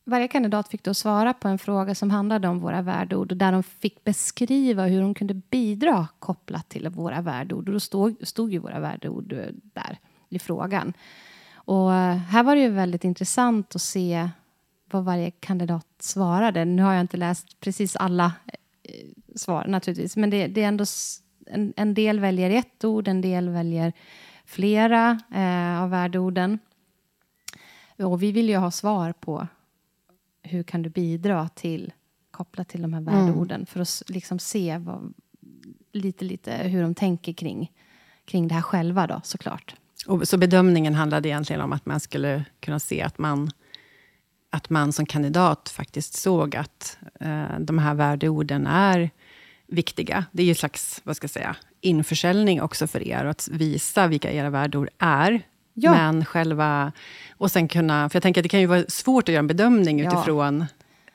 varje 0.07 0.29
kandidat 0.29 0.69
fick 0.69 0.83
då 0.83 0.95
svara 0.95 1.35
på 1.35 1.49
en 1.49 1.59
fråga 1.59 1.95
som 1.95 2.11
handlade 2.11 2.49
om 2.49 2.59
våra 2.61 2.83
värdeord 2.83 3.33
och 3.33 3.37
där 3.37 3.53
de 3.53 3.63
fick 3.63 4.05
beskriva 4.05 4.87
hur 4.87 5.01
de 5.01 5.15
kunde 5.15 5.35
bidra 5.35 6.09
kopplat 6.19 6.69
till 6.69 6.89
våra 6.89 7.21
värdeord. 7.21 7.69
Och 7.69 7.75
då 7.75 7.81
stod, 7.81 8.27
stod 8.27 8.53
ju 8.53 8.59
våra 8.59 8.81
värdeord 8.81 9.33
eh, 9.33 9.39
där 9.53 9.99
i 10.29 10.39
frågan. 10.39 10.93
Och 11.55 11.95
eh, 11.95 12.17
här 12.17 12.43
var 12.43 12.57
det 12.57 12.63
ju 12.63 12.69
väldigt 12.69 13.05
intressant 13.05 13.75
att 13.75 13.83
se 13.83 14.29
vad 14.91 15.05
varje 15.05 15.31
kandidat 15.31 15.87
svarade. 15.99 16.65
Nu 16.65 16.83
har 16.83 16.93
jag 16.93 17.01
inte 17.01 17.17
läst 17.17 17.61
precis 17.61 17.97
alla 17.97 18.33
eh, 18.83 19.07
svar 19.35 19.67
naturligtvis, 19.67 20.17
men 20.17 20.31
det, 20.31 20.47
det 20.47 20.63
är 20.63 20.69
ändå 20.69 20.85
en, 21.47 21.73
en, 21.77 21.95
del 21.95 22.21
väljer 22.21 22.51
ett 22.51 22.85
ord, 22.85 23.09
en 23.09 23.21
del 23.21 23.49
väljer 23.49 23.93
flera 24.45 25.21
eh, 25.35 25.83
av 25.83 25.91
värdeorden. 25.91 26.59
Och 27.99 28.23
vi 28.23 28.33
vill 28.33 28.49
ju 28.49 28.57
ha 28.57 28.71
svar 28.71 29.13
på 29.13 29.47
hur 30.47 30.63
kan 30.63 30.83
du 30.83 30.91
bidra 30.91 31.49
till, 31.49 31.93
kopplat 32.31 32.69
till 32.69 32.83
de 32.83 32.93
här 32.93 33.01
värdeorden, 33.01 33.57
mm. 33.57 33.67
för 33.67 33.81
att 33.81 34.03
liksom 34.07 34.39
se 34.39 34.79
vad, 34.79 35.15
lite, 35.93 36.25
lite 36.25 36.53
hur 36.53 36.83
de 36.83 36.95
tänker 36.95 37.33
kring, 37.33 37.73
kring 38.25 38.49
det 38.49 38.55
här 38.55 38.63
själva 38.63 39.07
då, 39.07 39.21
såklart. 39.25 39.75
Och, 40.07 40.29
så 40.29 40.39
bedömningen 40.39 40.95
handlade 40.95 41.29
egentligen 41.29 41.63
om 41.63 41.73
att 41.73 41.87
man 41.87 42.01
skulle 42.01 42.45
kunna 42.61 42.79
se 42.79 43.03
att 43.03 43.19
man, 43.19 43.51
att 44.51 44.71
man 44.71 44.93
som 44.93 45.07
kandidat 45.07 45.69
faktiskt 45.69 46.15
såg 46.15 46.57
att 46.57 46.99
eh, 47.21 47.59
de 47.61 47.79
här 47.79 47.95
värdeorden 47.95 48.67
är 48.67 49.11
viktiga. 49.67 50.25
Det 50.33 50.43
är 50.43 50.45
ju 50.45 50.51
en 50.51 50.57
slags, 50.57 51.01
vad 51.05 51.17
ska 51.17 51.25
jag 51.25 51.31
säga, 51.31 51.57
införsäljning 51.81 52.63
också 52.63 52.87
för 52.87 53.03
er, 53.03 53.25
att 53.25 53.49
visa 53.49 54.07
vilka 54.07 54.33
era 54.33 54.51
värdeord 54.51 54.89
är. 54.99 55.43
Ja. 55.79 55.91
Men 55.91 56.25
själva... 56.25 56.93
Och 57.39 57.51
sen 57.51 57.69
kunna... 57.69 58.09
För 58.09 58.17
jag 58.17 58.23
tänker 58.23 58.41
att 58.41 58.43
det 58.43 58.49
kan 58.49 58.61
ju 58.61 58.67
vara 58.67 58.85
svårt 58.89 59.29
att 59.29 59.33
göra 59.33 59.39
en 59.39 59.47
bedömning 59.47 59.99
ja. 59.99 60.09
utifrån 60.09 60.65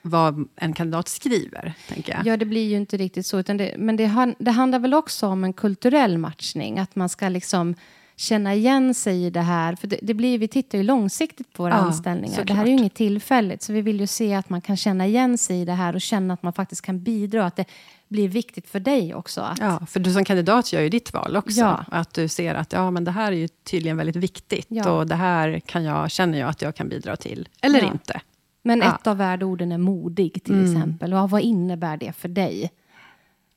vad 0.02 0.48
en 0.56 0.72
kandidat 0.72 1.08
skriver, 1.08 1.74
tänker 1.88 2.12
jag. 2.12 2.26
Ja, 2.26 2.36
det 2.36 2.44
blir 2.44 2.68
ju 2.68 2.76
inte 2.76 2.96
riktigt 2.96 3.26
så. 3.26 3.38
Utan 3.38 3.56
det, 3.56 3.74
men 3.78 3.96
det, 3.96 4.34
det 4.38 4.50
handlar 4.50 4.78
väl 4.78 4.94
också 4.94 5.26
om 5.26 5.44
en 5.44 5.52
kulturell 5.52 6.18
matchning. 6.18 6.78
Att 6.78 6.96
man 6.96 7.08
ska 7.08 7.28
liksom 7.28 7.74
känna 8.16 8.54
igen 8.54 8.94
sig 8.94 9.24
i 9.24 9.30
det 9.30 9.40
här. 9.40 9.74
För 9.74 9.86
det, 9.86 9.98
det 10.02 10.14
blir, 10.14 10.38
vi 10.38 10.48
tittar 10.48 10.78
ju 10.78 10.84
långsiktigt 10.84 11.52
på 11.52 11.62
våra 11.62 11.72
Ja, 11.72 11.78
anställningar. 11.78 12.28
såklart. 12.28 12.46
Det 12.46 12.54
här 12.54 12.64
är 12.64 12.68
ju 12.68 12.76
inget 12.76 12.94
tillfälligt. 12.94 13.62
Så 13.62 13.72
vi 13.72 13.82
vill 13.82 14.00
ju 14.00 14.06
se 14.06 14.34
att 14.34 14.50
man 14.50 14.60
kan 14.60 14.76
känna 14.76 15.06
igen 15.06 15.38
sig 15.38 15.60
i 15.60 15.64
det 15.64 15.72
här 15.72 15.94
och 15.94 16.00
känna 16.00 16.34
att 16.34 16.42
man 16.42 16.52
faktiskt 16.52 16.82
kan 16.82 17.02
bidra. 17.02 17.46
Att 17.46 17.56
det 17.56 17.64
blir 18.12 18.28
viktigt 18.28 18.68
för 18.68 18.80
dig 18.80 19.14
också. 19.14 19.40
Att, 19.40 19.58
Ja, 19.58 19.86
för 19.86 20.00
du 20.00 20.12
som 20.12 20.24
kandidat 20.24 20.72
gör 20.72 20.80
ju 20.80 20.88
ditt 20.88 21.12
val 21.12 21.36
också. 21.36 21.60
Ja. 21.60 21.84
Att 21.90 22.14
du 22.14 22.28
ser 22.28 22.54
att 22.54 22.72
ja, 22.72 22.90
men 22.90 23.04
det 23.04 23.10
här 23.10 23.32
är 23.32 23.36
ju 23.36 23.48
tydligen 23.48 23.96
väldigt 23.96 24.16
viktigt. 24.16 24.66
Ja. 24.68 24.90
Och 24.90 25.06
det 25.06 25.14
här 25.14 25.60
kan 25.66 25.84
jag, 25.84 26.10
känner 26.10 26.38
jag 26.38 26.48
att 26.48 26.62
jag 26.62 26.74
kan 26.74 26.88
bidra 26.88 27.16
till. 27.16 27.48
Eller 27.60 27.78
Ja. 27.82 27.92
inte. 27.92 28.20
Men 28.62 28.82
ett 28.82 29.06
av 29.06 29.16
värdeorden 29.16 29.72
är 29.72 29.78
modig 29.78 30.44
till 30.44 30.54
Mm. 30.54 30.72
exempel. 30.76 31.10
Ja, 31.10 31.26
vad 31.26 31.40
innebär 31.40 31.96
det 31.96 32.12
för 32.12 32.28
dig? 32.28 32.70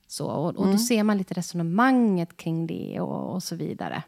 Så, 0.07 0.25
och, 0.25 0.55
och 0.55 0.63
Mm. 0.63 0.71
då 0.71 0.77
ser 0.77 1.03
man 1.03 1.17
lite 1.17 1.33
resonemanget 1.33 2.38
kring 2.38 2.67
det 2.67 3.00
och, 3.00 3.33
och 3.33 3.43
så 3.43 3.55
vidare. 3.55 4.03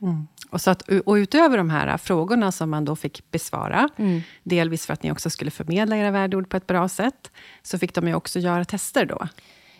Och, 0.49 0.61
så 0.61 0.69
att, 0.71 0.81
och 0.81 1.13
utöver 1.13 1.57
de 1.57 1.69
här 1.69 1.97
frågorna 1.97 2.51
som 2.51 2.69
man 2.69 2.85
då 2.85 2.95
fick 2.95 3.31
besvara, 3.31 3.89
Mm. 3.97 4.21
delvis 4.43 4.85
för 4.85 4.93
att 4.93 5.03
ni 5.03 5.11
också 5.11 5.29
skulle 5.29 5.51
förmedla 5.51 5.97
era 5.97 6.11
värdeord 6.11 6.49
på 6.49 6.57
ett 6.57 6.67
bra 6.67 6.89
sätt, 6.89 7.31
så 7.63 7.79
fick 7.79 7.93
de 7.93 8.07
ju 8.07 8.15
också 8.15 8.39
göra 8.39 8.65
tester 8.65 9.05
då. 9.05 9.27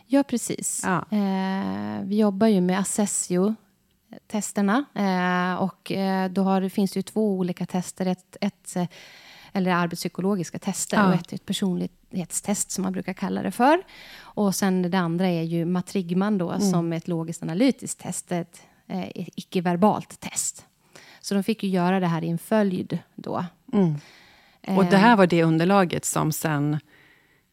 Ja, 0.09 0.23
precis. 0.23 0.81
Ja. 0.85 1.05
Eh, 1.17 2.01
vi 2.03 2.19
jobbar 2.19 2.47
ju 2.47 2.61
med 2.61 2.79
Assessio-testerna. 2.79 4.85
Eh, 4.95 5.55
och 5.63 5.91
eh, 5.91 6.31
då 6.31 6.43
har, 6.43 6.61
det 6.61 6.69
finns 6.69 6.91
det 6.91 6.97
ju 6.97 7.01
två 7.03 7.37
olika 7.37 7.65
tester. 7.65 8.05
Ett, 8.05 8.37
ett, 8.41 8.75
eh, 8.75 8.87
eller 9.53 9.71
arbetspsykologiska 9.71 10.59
tester 10.59 10.97
Ja. 10.97 11.07
och 11.07 11.13
ett, 11.13 11.33
ett 11.33 11.45
personlighetstest 11.45 12.71
som 12.71 12.83
man 12.83 12.93
brukar 12.93 13.13
kalla 13.13 13.43
det 13.43 13.51
för. 13.51 13.81
Och 14.19 14.55
sen 14.55 14.91
det 14.91 14.99
andra 14.99 15.27
är 15.27 15.43
ju 15.43 15.65
Matrigman 15.65 16.37
då, 16.37 16.59
som 16.59 16.93
är 16.93 16.97
ett 16.97 17.07
logiskt 17.07 17.43
analytiskt 17.43 18.01
test. 18.01 18.31
Ett 18.31 18.61
eh, 18.87 19.07
icke-verbalt 19.15 20.19
test. 20.19 20.65
Så 21.21 21.33
de 21.33 21.43
fick 21.43 21.63
ju 21.63 21.69
göra 21.69 21.99
det 21.99 22.07
här 22.07 22.23
i 22.23 22.29
en 22.29 22.37
följd 22.37 22.99
då. 23.15 23.45
Och 24.67 24.85
det 24.85 24.97
här 24.97 25.15
var 25.15 25.27
det 25.27 25.43
underlaget 25.43 26.05
som 26.05 26.31
sen 26.31 26.79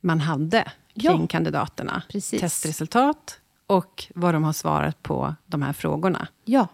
man 0.00 0.20
hade 0.20 0.72
kring 1.00 1.20
Ja. 1.20 1.26
kandidaterna. 1.26 2.02
Precis. 2.08 2.40
Testresultat 2.40 3.40
och 3.66 4.04
vad 4.14 4.34
de 4.34 4.44
har 4.44 4.52
svarat 4.52 5.02
på 5.02 5.34
de 5.46 5.62
här 5.62 5.72
frågorna. 5.72 6.28
Ja, 6.44 6.68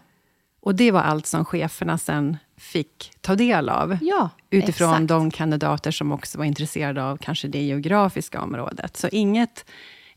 Och 0.59 0.75
det 0.75 0.91
var 0.91 1.01
allt 1.01 1.25
som 1.27 1.45
cheferna 1.45 1.97
sen 1.97 2.37
fick 2.57 3.11
ta 3.21 3.35
del 3.35 3.69
av. 3.69 3.97
ja 4.01 4.29
Utifrån 4.49 4.89
exakt. 4.89 5.07
de 5.07 5.31
kandidater 5.31 5.91
som 5.91 6.11
också 6.11 6.37
var 6.37 6.45
intresserade 6.45 7.03
av 7.03 7.17
kanske 7.17 7.47
det 7.47 7.61
geografiska 7.61 8.41
området. 8.41 8.97
Så 8.97 9.07
inget 9.07 9.65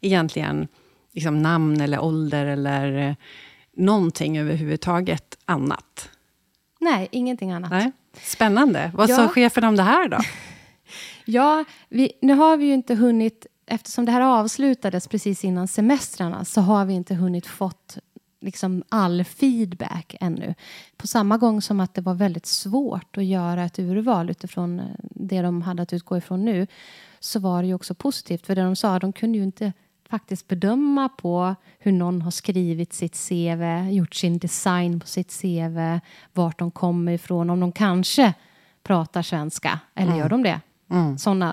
egentligen 0.00 0.68
liksom 1.12 1.42
namn 1.42 1.80
eller 1.80 2.00
ålder 2.00 2.46
eller 2.46 3.08
eh, 3.08 3.14
någonting 3.76 4.38
överhuvudtaget 4.38 5.38
annat. 5.44 6.10
Nej, 6.80 7.08
ingenting 7.10 7.52
annat. 7.52 7.70
Nej. 7.70 7.92
Spännande. 8.22 8.90
Vad 8.94 9.10
Ja. 9.10 9.16
sa 9.16 9.28
chefen 9.28 9.64
om 9.64 9.76
det 9.76 9.82
här 9.82 10.08
då? 10.08 10.18
Ja, 11.24 11.64
vi, 11.88 12.12
nu 12.22 12.32
har 12.34 12.56
vi 12.56 12.64
ju 12.64 12.74
inte 12.74 12.94
hunnit, 12.94 13.46
eftersom 13.66 14.04
det 14.04 14.12
här 14.12 14.20
avslutades 14.20 15.08
precis 15.08 15.44
innan 15.44 15.68
semestrarna, 15.68 16.44
så 16.44 16.60
har 16.60 16.84
vi 16.84 16.94
inte 16.94 17.14
hunnit 17.14 17.46
fått 17.46 17.98
liksom 18.40 18.82
all 18.88 19.24
feedback 19.24 20.16
ännu. 20.20 20.54
På 20.96 21.06
samma 21.06 21.38
gång 21.38 21.62
som 21.62 21.80
att 21.80 21.94
det 21.94 22.00
var 22.00 22.14
väldigt 22.14 22.46
svårt 22.46 23.16
att 23.16 23.24
göra 23.24 23.64
ett 23.64 23.78
urval 23.78 24.30
utifrån 24.30 24.80
eh, 24.80 24.86
det 24.98 25.42
de 25.42 25.62
hade 25.62 25.82
att 25.82 25.92
utgå 25.92 26.16
ifrån 26.16 26.44
nu, 26.44 26.66
så 27.20 27.40
var 27.40 27.62
det 27.62 27.68
ju 27.68 27.74
också 27.74 27.94
positivt. 27.94 28.46
För 28.46 28.54
det 28.54 28.62
de 28.62 28.76
sa, 28.76 28.98
de 28.98 29.12
kunde 29.12 29.38
ju 29.38 29.44
inte 29.44 29.72
faktiskt 30.08 30.48
bedöma 30.48 31.08
på 31.08 31.54
hur 31.78 31.92
någon 31.92 32.22
har 32.22 32.30
skrivit 32.30 32.92
sitt 32.92 33.28
CV, 33.28 33.90
gjort 33.90 34.14
sin 34.14 34.38
design 34.38 35.00
på 35.00 35.06
sitt 35.06 35.40
CV, 35.40 36.00
vart 36.32 36.58
de 36.58 36.70
kommer 36.70 37.12
ifrån, 37.12 37.50
om 37.50 37.60
de 37.60 37.72
kanske 37.72 38.34
pratar 38.82 39.22
svenska, 39.22 39.80
eller 39.94 40.16
gör 40.16 40.28
de 40.28 40.42
det? 40.42 40.60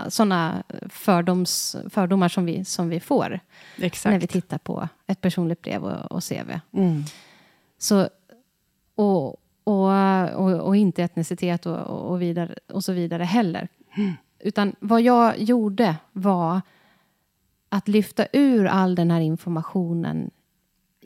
Såna 0.10 0.64
fördoms, 0.90 1.76
fördomar 1.90 2.30
som 2.30 2.46
vi, 2.46 2.66
som 2.66 2.90
vi 2.90 3.00
får 3.00 3.40
Exakt. 3.78 4.12
när 4.14 4.20
vi 4.20 4.28
tittar 4.28 4.58
på 4.58 4.88
ett 5.08 5.22
personligt 5.22 5.62
brev 5.62 5.84
och, 5.84 6.12
och 6.12 6.24
CV. 6.24 6.60
Mm. 6.74 7.04
Så, 7.78 8.10
och, 8.96 9.28
och, 9.64 9.90
och, 10.34 10.68
och 10.68 10.76
inte 10.76 11.04
etnicitet 11.04 11.66
och, 11.66 12.10
och, 12.10 12.22
vidare, 12.22 12.56
och 12.68 12.84
så 12.84 12.94
vidare 12.94 13.24
heller. 13.24 13.68
Utan 14.40 14.76
vad 14.80 15.02
jag 15.02 15.40
gjorde 15.40 15.96
var 16.12 16.62
att 17.70 17.88
lyfta 17.88 18.26
ur 18.34 18.66
all 18.66 18.96
den 18.96 19.12
här 19.12 19.22
informationen 19.22 20.32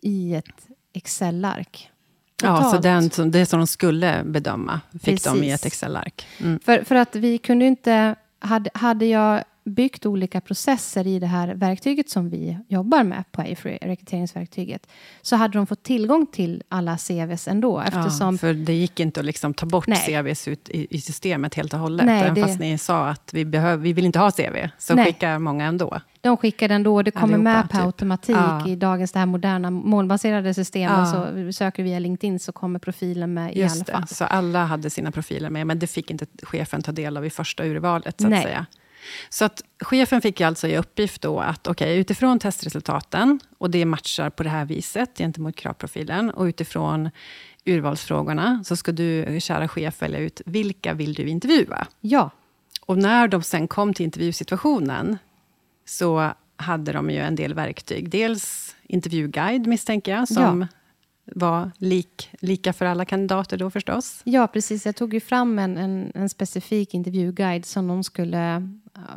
i 0.02 0.36
ett 0.36 0.68
Excel-ark. 0.94 1.92
Ja, 2.44 2.72
så 2.72 2.78
den, 2.78 3.32
det 3.32 3.46
som 3.46 3.60
de 3.60 3.68
skulle 3.68 4.24
bedöma 4.26 4.82
fick 5.04 5.24
de 5.24 5.38
i 5.38 5.40
Precis. 5.40 5.54
ett 5.54 5.66
Excel-ark. 5.66 6.28
Mm. 6.42 6.60
För, 6.60 6.84
för 6.84 6.96
att 6.96 7.16
vi 7.16 7.38
kunde 7.38 7.66
inte... 7.66 8.16
Hade, 8.40 8.70
hade 8.74 9.06
jag 9.06 9.44
byggt 9.66 10.06
olika 10.06 10.42
processer 10.42 11.08
i 11.08 11.20
det 11.20 11.28
här 11.28 11.48
verktyget 11.56 12.10
som 12.10 12.30
vi 12.30 12.58
jobbar 12.68 13.04
med 13.04 13.24
på 13.32 13.42
AFRY, 13.42 13.78
rekryteringsverktyget, 13.82 14.88
så 15.22 15.36
hade 15.36 15.58
de 15.58 15.68
fått 15.68 15.84
tillgång 15.84 16.26
till 16.26 16.64
alla 16.70 16.98
CVs 16.98 17.48
ändå. 17.48 17.80
Eftersom, 17.80 18.34
Ja, 18.36 18.38
för 18.38 18.54
det 18.54 18.74
gick 18.74 19.00
inte 19.00 19.20
att 19.20 19.26
liksom 19.26 19.54
ta 19.54 19.66
bort 19.66 19.88
Nej. 19.88 19.98
CVs 20.24 20.48
ut 20.48 20.70
i, 20.70 20.88
i 20.90 21.02
systemet 21.02 21.56
helt 21.56 21.74
och 21.74 21.80
hållet. 21.80 22.06
Nej, 22.06 22.22
Även 22.22 22.34
det- 22.34 22.42
fast 22.42 22.60
ni 22.60 22.78
sa 22.78 23.08
att 23.10 23.34
vi, 23.34 23.46
behöv, 23.46 23.80
vi 23.80 23.94
vill 23.94 24.06
inte 24.06 24.20
ha 24.20 24.32
CV, 24.32 24.70
så 24.78 24.96
Nej. 24.96 25.06
skickar 25.06 25.40
många 25.40 25.66
ändå. 25.66 26.00
De 26.22 26.38
skickar 26.38 26.68
den 26.68 26.84
då 26.84 27.02
det 27.02 27.12
kommer 27.12 27.24
Allihopa, 27.34 27.44
med 27.44 27.64
på 27.70 27.78
typ. 27.78 27.86
automatik 27.86 28.36
Ja. 28.36 28.68
i 28.68 28.76
dagens 28.76 29.12
det 29.12 29.20
här 29.20 29.26
moderna 29.26 29.70
målbaserade 29.72 30.54
systemen. 30.54 31.00
Ja. 31.00 31.06
Så 31.06 31.52
söker 31.54 31.84
du 31.84 31.90
via 31.90 32.00
LinkedIn 32.00 32.40
så 32.40 32.52
kommer 32.52 32.80
profilen 32.80 33.34
med 33.34 33.56
i 33.56 33.64
alla 33.64 33.74
Just 33.76 33.90
fall. 33.90 34.02
det, 34.10 34.16
så 34.16 34.26
alla 34.26 34.66
hade 34.66 34.90
sina 34.90 35.12
profiler 35.12 35.50
med, 35.50 35.68
men 35.68 35.80
det 35.80 35.88
fick 35.88 36.12
inte 36.12 36.26
chefen 36.44 36.82
ta 36.82 36.92
del 36.92 37.18
av 37.18 37.26
i 37.26 37.30
första 37.30 37.66
urvalet. 37.66 38.22
Så 38.22 38.28
att 38.28 38.32
Nej. 38.32 38.44
säga. 38.44 38.66
Så 39.30 39.46
att 39.46 39.62
chefen 39.80 40.22
fick 40.22 40.42
alltså 40.42 40.68
i 40.68 40.78
uppgift 40.78 41.22
då 41.22 41.40
att 41.40 41.68
okej, 41.68 41.98
utifrån 42.00 42.40
testresultaten, 42.40 43.40
och 43.58 43.70
det 43.70 43.86
matchar 43.86 44.30
på 44.30 44.44
det 44.44 44.50
här 44.50 44.66
viset 44.66 45.18
gentemot 45.18 45.56
kravprofilen, 45.56 46.30
och 46.32 46.44
utifrån 46.44 47.10
urvalsfrågorna, 47.66 48.64
så 48.66 48.76
ska 48.76 48.92
du, 48.92 49.38
kära 49.42 49.68
chef, 49.68 50.02
välja 50.02 50.20
ut 50.20 50.42
vilka 50.46 50.94
vill 50.94 51.14
du 51.14 51.28
intervjua? 51.28 51.88
Ja, 52.02 52.30
Och 52.86 52.98
när 52.98 53.28
de 53.28 53.44
sen 53.44 53.68
kom 53.68 53.94
till 53.94 54.06
intervjusituationen, 54.06 55.18
så 55.86 56.32
hade 56.58 56.92
de 56.94 57.10
ju 57.10 57.20
en 57.20 57.36
del 57.36 57.54
verktyg. 57.54 58.10
Dels 58.10 58.76
intervjuguide, 58.84 59.68
misstänker 59.68 60.12
jag, 60.12 60.28
som 60.28 60.62
Ja. 60.62 60.68
Var 61.26 61.72
lik, 61.78 62.30
lika 62.40 62.74
för 62.74 62.86
alla 62.86 63.06
kandidater 63.06 63.58
då 63.58 63.70
förstås. 63.70 64.22
ja, 64.24 64.48
precis. 64.48 64.86
Jag 64.86 64.96
tog 64.96 65.14
ju 65.14 65.20
fram 65.20 65.60
en, 65.60 65.78
en, 65.78 66.12
en 66.16 66.30
specifik 66.30 66.94
intervjuguide 66.94 67.66
som 67.66 67.88
de 67.88 68.04
skulle 68.04 68.56
eh, 68.56 68.62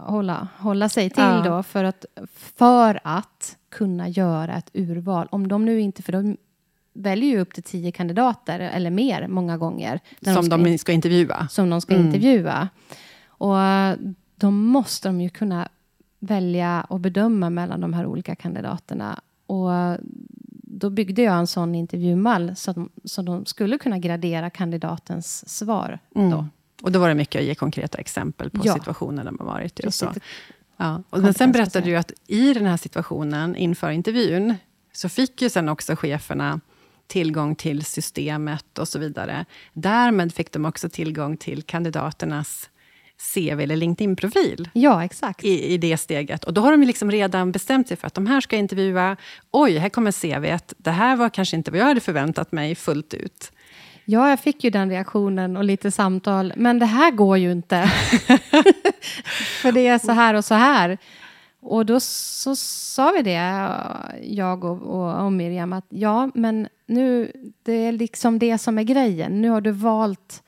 hålla, 0.00 0.48
hålla 0.58 0.88
sig 0.88 1.10
till 1.10 1.22
Ja. 1.22 1.42
då 1.44 1.62
för 1.62 1.84
att, 1.84 2.04
för 2.56 3.00
att 3.04 3.56
kunna 3.68 4.08
göra 4.08 4.56
ett 4.56 4.70
urval. 4.74 5.28
Om 5.30 5.48
de 5.48 5.64
nu 5.64 5.80
inte, 5.80 6.02
för 6.02 6.12
de 6.12 6.36
väljer 6.92 7.30
ju 7.30 7.40
upp 7.40 7.54
till 7.54 7.62
tio 7.62 7.92
kandidater 7.92 8.60
eller 8.60 8.90
mer 8.90 9.28
många 9.28 9.56
gånger. 9.58 10.00
Som 10.22 10.42
ska 10.42 10.56
de 10.56 10.78
ska 10.78 10.92
intervjua. 10.92 11.48
som 11.50 11.70
de 11.70 11.80
ska 11.80 11.94
Mm. 11.94 12.06
intervjua. 12.06 12.68
Och 13.26 13.60
eh, 13.60 13.96
då 14.36 14.50
måste 14.50 15.08
de 15.08 15.20
ju 15.20 15.28
kunna 15.28 15.68
välja 16.18 16.86
och 16.88 17.00
bedöma 17.00 17.50
mellan 17.50 17.80
de 17.80 17.92
här 17.92 18.06
olika 18.06 18.34
kandidaterna. 18.36 19.20
Och 19.46 19.74
eh, 19.74 19.96
då 20.78 20.90
byggde 20.90 21.22
jag 21.22 21.38
en 21.38 21.46
sån 21.46 21.74
intervjumall 21.74 22.56
så, 22.56 22.70
att 22.70 22.74
de, 22.74 22.90
så 23.04 23.22
de 23.22 23.46
skulle 23.46 23.78
kunna 23.78 23.98
gradera 23.98 24.50
kandidatens 24.50 25.48
svar. 25.48 25.98
Mm. 26.14 26.30
Då. 26.30 26.46
Och 26.82 26.92
då 26.92 26.98
var 26.98 27.08
det 27.08 27.14
mycket 27.14 27.40
att 27.40 27.46
ge 27.46 27.54
konkreta 27.54 27.98
exempel 27.98 28.50
på 28.50 28.60
Ja. 28.64 28.74
situationer 28.74 29.24
där 29.24 29.30
man 29.30 29.46
varit 29.46 29.80
i. 29.80 29.86
Och 29.86 29.94
så. 29.94 30.12
Ja. 30.76 31.02
Och 31.10 31.18
men 31.18 31.34
sen 31.34 31.52
berättade 31.52 31.86
du 31.86 31.96
att 31.96 32.12
i 32.26 32.54
den 32.54 32.66
här 32.66 32.76
situationen, 32.76 33.56
inför 33.56 33.90
intervjun, 33.90 34.54
så 34.92 35.08
fick 35.08 35.42
ju 35.42 35.50
sen 35.50 35.68
också 35.68 35.96
cheferna 35.96 36.60
tillgång 37.06 37.54
till 37.54 37.84
systemet 37.84 38.78
och 38.78 38.88
så 38.88 38.98
vidare. 38.98 39.44
Därmed 39.72 40.34
fick 40.34 40.52
de 40.52 40.64
också 40.64 40.88
tillgång 40.88 41.36
till 41.36 41.62
kandidaternas 41.62 42.70
CV 43.34 43.60
eller 43.60 43.76
LinkedIn-profil. 43.76 44.68
Ja, 44.72 45.04
exakt. 45.04 45.44
i, 45.44 45.72
i 45.72 45.78
det 45.78 45.96
steget. 45.96 46.44
Och 46.44 46.54
då 46.54 46.60
har 46.60 46.70
de 46.70 46.82
liksom 46.82 47.10
redan 47.10 47.52
bestämt 47.52 47.88
sig 47.88 47.96
för 47.96 48.06
att 48.06 48.14
de 48.14 48.26
här 48.26 48.40
ska 48.40 48.56
jag 48.56 48.60
intervjua. 48.60 49.16
Oj, 49.50 49.78
här 49.78 49.88
kommer 49.88 50.12
CVt. 50.12 50.72
Det 50.78 50.90
här 50.90 51.16
var 51.16 51.28
kanske 51.28 51.56
inte 51.56 51.70
vad 51.70 51.80
jag 51.80 51.86
hade 51.86 52.00
förväntat 52.00 52.52
mig 52.52 52.74
fullt 52.74 53.14
ut. 53.14 53.52
Ja, 54.04 54.30
jag 54.30 54.40
fick 54.40 54.64
ju 54.64 54.70
den 54.70 54.90
reaktionen 54.90 55.56
och 55.56 55.64
lite 55.64 55.90
samtal. 55.90 56.52
Men 56.56 56.78
det 56.78 56.86
här 56.86 57.10
går 57.10 57.38
ju 57.38 57.52
inte. 57.52 57.86
För 59.62 59.72
det 59.72 59.86
är 59.86 59.98
så 59.98 60.12
här 60.12 60.34
och 60.34 60.44
så 60.44 60.54
här. 60.54 60.98
Och 61.60 61.86
då 61.86 62.00
så 62.00 62.56
sa 62.56 63.12
vi 63.16 63.22
det, 63.22 63.70
jag 64.22 64.64
och, 64.64 64.82
och, 64.82 65.24
och 65.24 65.32
Miriam, 65.32 65.72
att 65.72 65.86
ja, 65.88 66.30
men 66.34 66.68
nu, 66.86 67.32
det 67.62 67.72
är 67.72 67.92
liksom 67.92 68.38
det 68.38 68.58
som 68.58 68.78
är 68.78 68.82
grejen. 68.82 69.40
Nu 69.40 69.48
har 69.48 69.60
du 69.60 69.70
valt... 69.70 70.42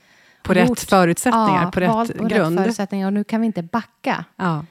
På 0.55 0.61
gjort- 0.61 0.71
rätt 0.71 0.81
förutsättningar, 0.81 1.63
ja, 1.65 1.71
på 1.71 1.81
rätt 1.81 2.19
på 2.19 2.25
grund. 2.25 2.57
Rätt 2.59 2.65
förutsättningar 2.65 3.07
och 3.07 3.13
nu 3.13 3.25
kan 3.25 3.41
vi 3.41 3.47
inte 3.47 3.63
backa. 3.63 4.25
ja. 4.37 4.65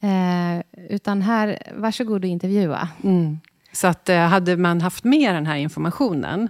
Eh, 0.00 0.62
utan 0.88 1.22
här, 1.22 1.58
varsågod 1.76 2.24
och 2.24 2.30
intervjua. 2.30 2.88
Mm. 3.04 3.40
Så 3.72 3.86
att 3.86 4.08
eh, 4.08 4.18
hade 4.18 4.56
man 4.56 4.80
haft 4.80 5.04
med 5.04 5.34
den 5.34 5.46
här 5.46 5.56
informationen 5.56 6.48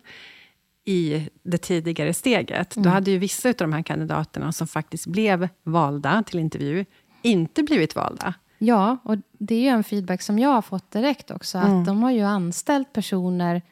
i 0.85 1.29
det 1.43 1.59
tidigare 1.59 2.15
steget, 2.15 2.77
mm. 2.77 2.85
då 2.85 2.91
hade 2.91 3.11
ju 3.11 3.19
vissa 3.19 3.49
av 3.49 3.55
de 3.55 3.73
här 3.73 3.83
kandidaterna 3.83 4.53
som 4.53 4.67
faktiskt 4.67 5.07
blev 5.07 5.49
valda 5.62 6.23
till 6.23 6.39
intervju, 6.39 6.85
inte 7.23 7.62
blivit 7.62 7.95
valda. 7.95 8.35
Ja, 8.59 8.97
och 9.03 9.17
det 9.33 9.55
är 9.55 9.61
ju 9.61 9.69
en 9.69 9.85
feedback 9.85 10.23
som 10.23 10.39
jag 10.39 10.49
har 10.49 10.62
fått 10.62 10.91
direkt 10.91 11.31
också, 11.31 11.59
mm. 11.59 11.81
att 11.81 11.87
de 11.87 12.03
har 12.03 12.11
ju 12.11 12.23
anställt 12.23 12.93
personer, 12.93 13.62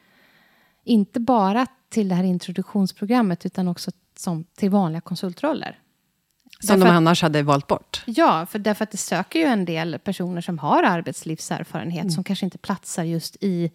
inte 0.84 1.20
bara 1.20 1.66
till 1.88 2.08
det 2.08 2.14
här 2.14 2.24
introduktionsprogrammet, 2.24 3.46
utan 3.46 3.68
också 3.68 3.90
som, 4.18 4.44
till 4.56 4.70
vanliga 4.70 5.00
konsultroller. 5.00 5.78
Som 6.60 6.80
därför 6.80 6.92
de 6.92 6.96
annars 6.96 7.22
hade 7.22 7.42
valt 7.42 7.66
bort? 7.66 8.02
Ja, 8.06 8.46
för 8.46 8.58
därför 8.58 8.84
att 8.84 8.90
det 8.90 8.96
söker 8.96 9.38
ju 9.38 9.44
en 9.44 9.64
del 9.64 9.98
personer 9.98 10.40
som 10.40 10.58
har 10.58 10.82
arbetslivserfarenhet, 10.82 12.02
mm. 12.02 12.10
som 12.10 12.24
kanske 12.24 12.44
inte 12.44 12.58
platsar 12.58 13.04
just 13.04 13.36
i 13.40 13.70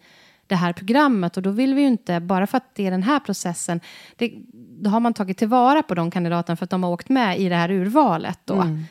det 0.46 0.56
här 0.56 0.72
programmet. 0.72 1.36
Och 1.36 1.42
då 1.42 1.50
vill 1.50 1.74
vi 1.74 1.80
ju 1.80 1.86
inte, 1.86 2.20
bara 2.20 2.46
för 2.46 2.56
att 2.56 2.74
det 2.74 2.86
är 2.86 2.90
den 2.90 3.02
här 3.02 3.20
processen, 3.20 3.80
det, 4.16 4.32
då 4.52 4.90
har 4.90 5.00
man 5.00 5.14
tagit 5.14 5.38
tillvara 5.38 5.82
på 5.82 5.94
de 5.94 6.10
kandidaterna 6.10 6.56
för 6.56 6.64
att 6.64 6.70
de 6.70 6.82
har 6.82 6.90
åkt 6.90 7.08
med 7.08 7.40
i 7.40 7.48
det 7.48 7.56
här 7.56 7.70
urvalet. 7.70 8.38
Då. 8.44 8.54
Mm. 8.54 8.84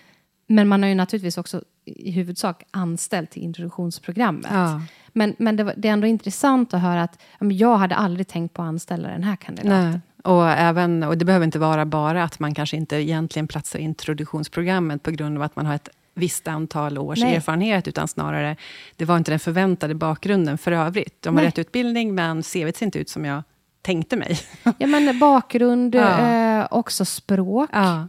Men 0.48 0.68
man 0.68 0.84
har 0.84 0.90
ju 0.90 0.96
naturligtvis 0.96 1.38
också 1.38 1.64
i 1.96 2.12
huvudsak 2.12 2.64
anställt 2.72 3.32
till 3.32 3.44
introduktionsprogrammet. 3.44 4.52
Ja. 4.52 4.82
Men, 5.14 5.36
men 5.40 5.56
det, 5.56 5.64
var, 5.64 5.74
det, 5.78 5.88
är 5.88 5.94
ändå 5.94 6.08
intressant 6.08 6.74
att 6.74 6.82
höra 6.82 7.04
att 7.04 7.20
jag 7.40 7.78
hade 7.78 7.96
aldrig 7.96 8.28
tänkt 8.28 8.54
på 8.54 8.62
att 8.62 8.68
anställa 8.68 9.10
den 9.10 9.24
här 9.24 9.36
kandidaten. 9.36 9.92
Nej. 9.92 10.00
Och, 10.24 10.50
även, 10.50 11.04
och 11.04 11.18
det 11.18 11.26
behöver 11.26 11.46
inte 11.46 11.60
vara 11.60 11.86
bara 11.86 12.24
att 12.24 12.40
man 12.40 12.54
kanske 12.54 12.78
inte 12.78 12.96
egentligen 12.96 13.48
platsar 13.48 13.80
i 13.80 13.82
introduktionsprogrammet 13.82 15.04
på 15.04 15.12
grund 15.12 15.38
av 15.38 15.44
att 15.44 15.56
man 15.56 15.66
har 15.66 15.76
ett 15.76 15.90
visst 16.14 16.48
antal 16.48 16.98
års 16.98 17.20
Nej. 17.20 17.36
erfarenhet, 17.36 17.88
utan 17.88 18.08
snarare, 18.08 18.56
det 18.96 19.06
var 19.06 19.18
inte 19.18 19.32
den 19.32 19.40
förväntade 19.40 19.96
bakgrunden 19.96 20.58
för 20.58 20.72
övrigt. 20.72 21.22
De 21.22 21.36
har 21.36 21.42
Nej. 21.42 21.48
rätt 21.48 21.60
utbildning, 21.60 22.16
men 22.16 22.44
CVt 22.44 22.78
ser 22.78 22.86
inte 22.86 23.00
ut 23.00 23.10
som 23.10 23.26
jag 23.26 23.44
tänkte 23.82 24.16
mig. 24.16 24.40
ja, 24.78 24.88
men 24.88 25.20
bakgrund, 25.20 25.96
ja. 25.96 26.28
eh, 26.28 26.68
också 26.72 27.06
språk. 27.06 27.70
Ja. 27.74 28.08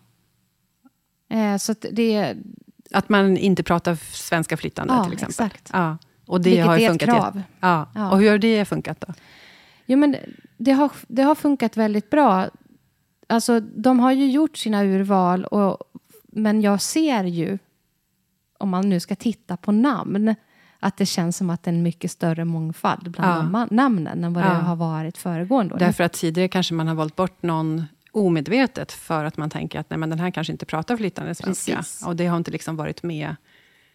Eh, 1.30 1.56
så 1.56 1.72
att 1.72 1.84
det... 1.92 2.36
Att 2.92 3.08
man 3.08 3.36
inte 3.36 3.62
pratar 3.62 3.94
svenska 4.12 4.56
flytande, 4.56 4.94
ja, 4.94 5.04
till 5.04 5.12
exempel. 5.12 5.46
Exakt. 5.46 5.70
Ja. 5.72 5.98
Och 6.26 6.40
det 6.40 6.50
Vilket 6.50 6.66
har 6.66 6.78
är 6.78 6.88
funkat 6.88 7.08
ett 7.08 7.14
krav. 7.14 7.42
Ja. 7.60 7.86
ja. 7.94 8.10
Och 8.10 8.18
hur 8.18 8.30
har 8.30 8.38
det 8.38 8.64
funkat 8.64 9.00
då? 9.00 9.14
Jo, 9.86 9.98
men 9.98 10.16
det, 10.56 10.72
har, 10.72 10.90
det 11.08 11.22
har 11.22 11.34
funkat 11.34 11.76
väldigt 11.76 12.10
bra. 12.10 12.48
Alltså, 13.26 13.60
de 13.60 14.00
har 14.00 14.12
ju 14.12 14.30
gjort 14.30 14.56
sina 14.56 14.84
urval, 14.84 15.44
och, 15.44 15.78
men 16.22 16.60
jag 16.60 16.80
ser 16.80 17.24
ju, 17.24 17.58
om 18.58 18.68
man 18.68 18.88
nu 18.88 19.00
ska 19.00 19.16
titta 19.16 19.56
på 19.56 19.72
namn, 19.72 20.34
att 20.80 20.96
det 20.96 21.06
känns 21.06 21.36
som 21.36 21.50
att 21.50 21.62
det 21.62 21.70
är 21.70 21.74
en 21.74 21.82
mycket 21.82 22.10
större 22.10 22.44
mångfald 22.44 23.10
bland 23.10 23.54
ja. 23.54 23.66
namnen 23.70 24.24
än 24.24 24.32
vad 24.32 24.44
ja. 24.44 24.48
det 24.48 24.54
har 24.54 24.76
varit 24.76 25.18
föregående 25.18 25.74
år. 25.74 25.78
Därför 25.78 26.04
att 26.04 26.12
tidigare 26.12 26.48
kanske 26.48 26.74
man 26.74 26.88
har 26.88 26.94
valt 26.94 27.16
bort 27.16 27.42
någon 27.42 27.84
omedvetet 28.12 28.92
för 28.92 29.24
att 29.24 29.36
man 29.36 29.50
tänker 29.50 29.80
att 29.80 29.90
nej, 29.90 29.98
men 29.98 30.10
den 30.10 30.18
här 30.18 30.30
kanske 30.30 30.52
inte 30.52 30.66
pratar 30.66 30.96
flytande 30.96 31.34
svenska. 31.34 31.76
Precis. 31.76 32.06
Och 32.06 32.16
det 32.16 32.26
har 32.26 32.36
inte 32.36 32.50
liksom 32.50 32.76
varit 32.76 33.02
med 33.02 33.36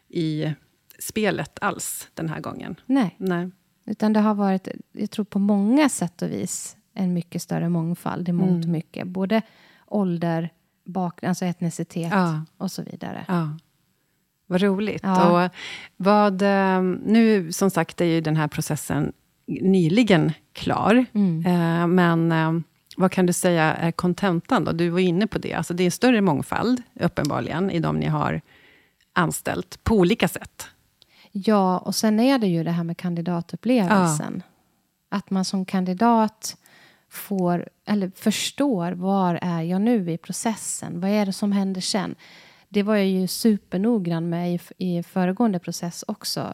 i 0.08 0.54
spelet 1.00 1.58
alls 1.62 2.08
den 2.14 2.30
här 2.30 2.40
gången. 2.40 2.76
Nej. 2.86 3.16
nej. 3.18 3.52
Utan 3.86 4.14
det 4.14 4.20
har 4.20 4.34
varit, 4.34 4.68
jag 4.92 5.12
tror 5.12 5.26
på 5.26 5.40
många 5.40 5.90
sätt 5.90 6.22
och 6.22 6.32
vis, 6.32 6.78
en 6.94 7.14
mycket 7.14 7.42
större 7.42 7.70
mångfald 7.70 8.30
i 8.30 8.32
mångt 8.32 8.66
mm. 8.66 8.72
mycket. 8.72 9.08
Både 9.08 9.42
ålder, 9.88 10.50
bakgrund, 10.86 11.30
alltså 11.30 11.46
etnicitet 11.46 12.12
ja. 12.12 12.46
och 12.58 12.72
så 12.72 12.84
vidare. 12.84 13.26
Ja. 13.28 13.58
Vad 14.48 14.62
roligt. 14.62 15.04
Ja. 15.04 15.46
Och 15.46 15.52
vad, 15.98 16.42
eh, 16.42 16.82
nu, 17.06 17.52
som 17.52 17.70
sagt, 17.70 18.02
är 18.02 18.06
ju 18.06 18.22
den 18.22 18.36
här 18.36 18.48
processen 18.48 19.14
nyligen 19.48 20.32
klar. 20.54 21.06
Mm. 21.14 21.46
Eh, 21.46 21.88
men 21.88 22.32
eh, 22.32 22.62
vad 22.98 23.12
kan 23.12 23.26
du 23.26 23.34
säga 23.34 23.64
är 23.64 23.92
kontentan? 23.92 24.78
Du 24.78 24.90
var 24.90 25.00
inne 25.00 25.28
på 25.28 25.38
det. 25.38 25.54
Alltså 25.54 25.74
det 25.74 25.84
är 25.84 25.86
en 25.86 25.92
större 25.92 26.22
mångfald, 26.22 26.84
uppenbarligen, 26.94 27.72
i 27.72 27.80
de 27.80 28.00
ni 28.00 28.06
har 28.06 28.42
anställt, 29.14 29.84
på 29.84 29.96
olika 29.96 30.28
sätt. 30.28 30.68
Ja, 31.32 31.78
och 31.78 31.96
sen 31.96 32.20
är 32.20 32.38
det 32.38 32.48
ju 32.48 32.64
det 32.64 32.72
här 32.72 32.84
med 32.84 32.98
kandidatupplevelsen. 32.98 34.44
Ja. 34.46 35.18
Att 35.18 35.30
man 35.30 35.46
som 35.46 35.66
kandidat 35.66 36.58
får, 37.10 37.70
eller 37.86 38.12
förstår, 38.16 38.92
var 38.92 39.40
är 39.42 39.62
jag 39.62 39.82
nu 39.82 40.12
i 40.12 40.18
processen? 40.18 41.02
Vad 41.02 41.10
är 41.10 41.26
det 41.26 41.34
som 41.34 41.52
händer 41.52 41.82
sen? 41.82 42.16
Det 42.70 42.84
var 42.84 42.96
jag 42.96 43.08
ju 43.08 43.28
supernoggrann 43.28 44.30
med 44.30 44.54
i, 44.54 44.60
i 44.78 45.04
föregående 45.04 45.60
process 45.60 46.04
också. 46.08 46.54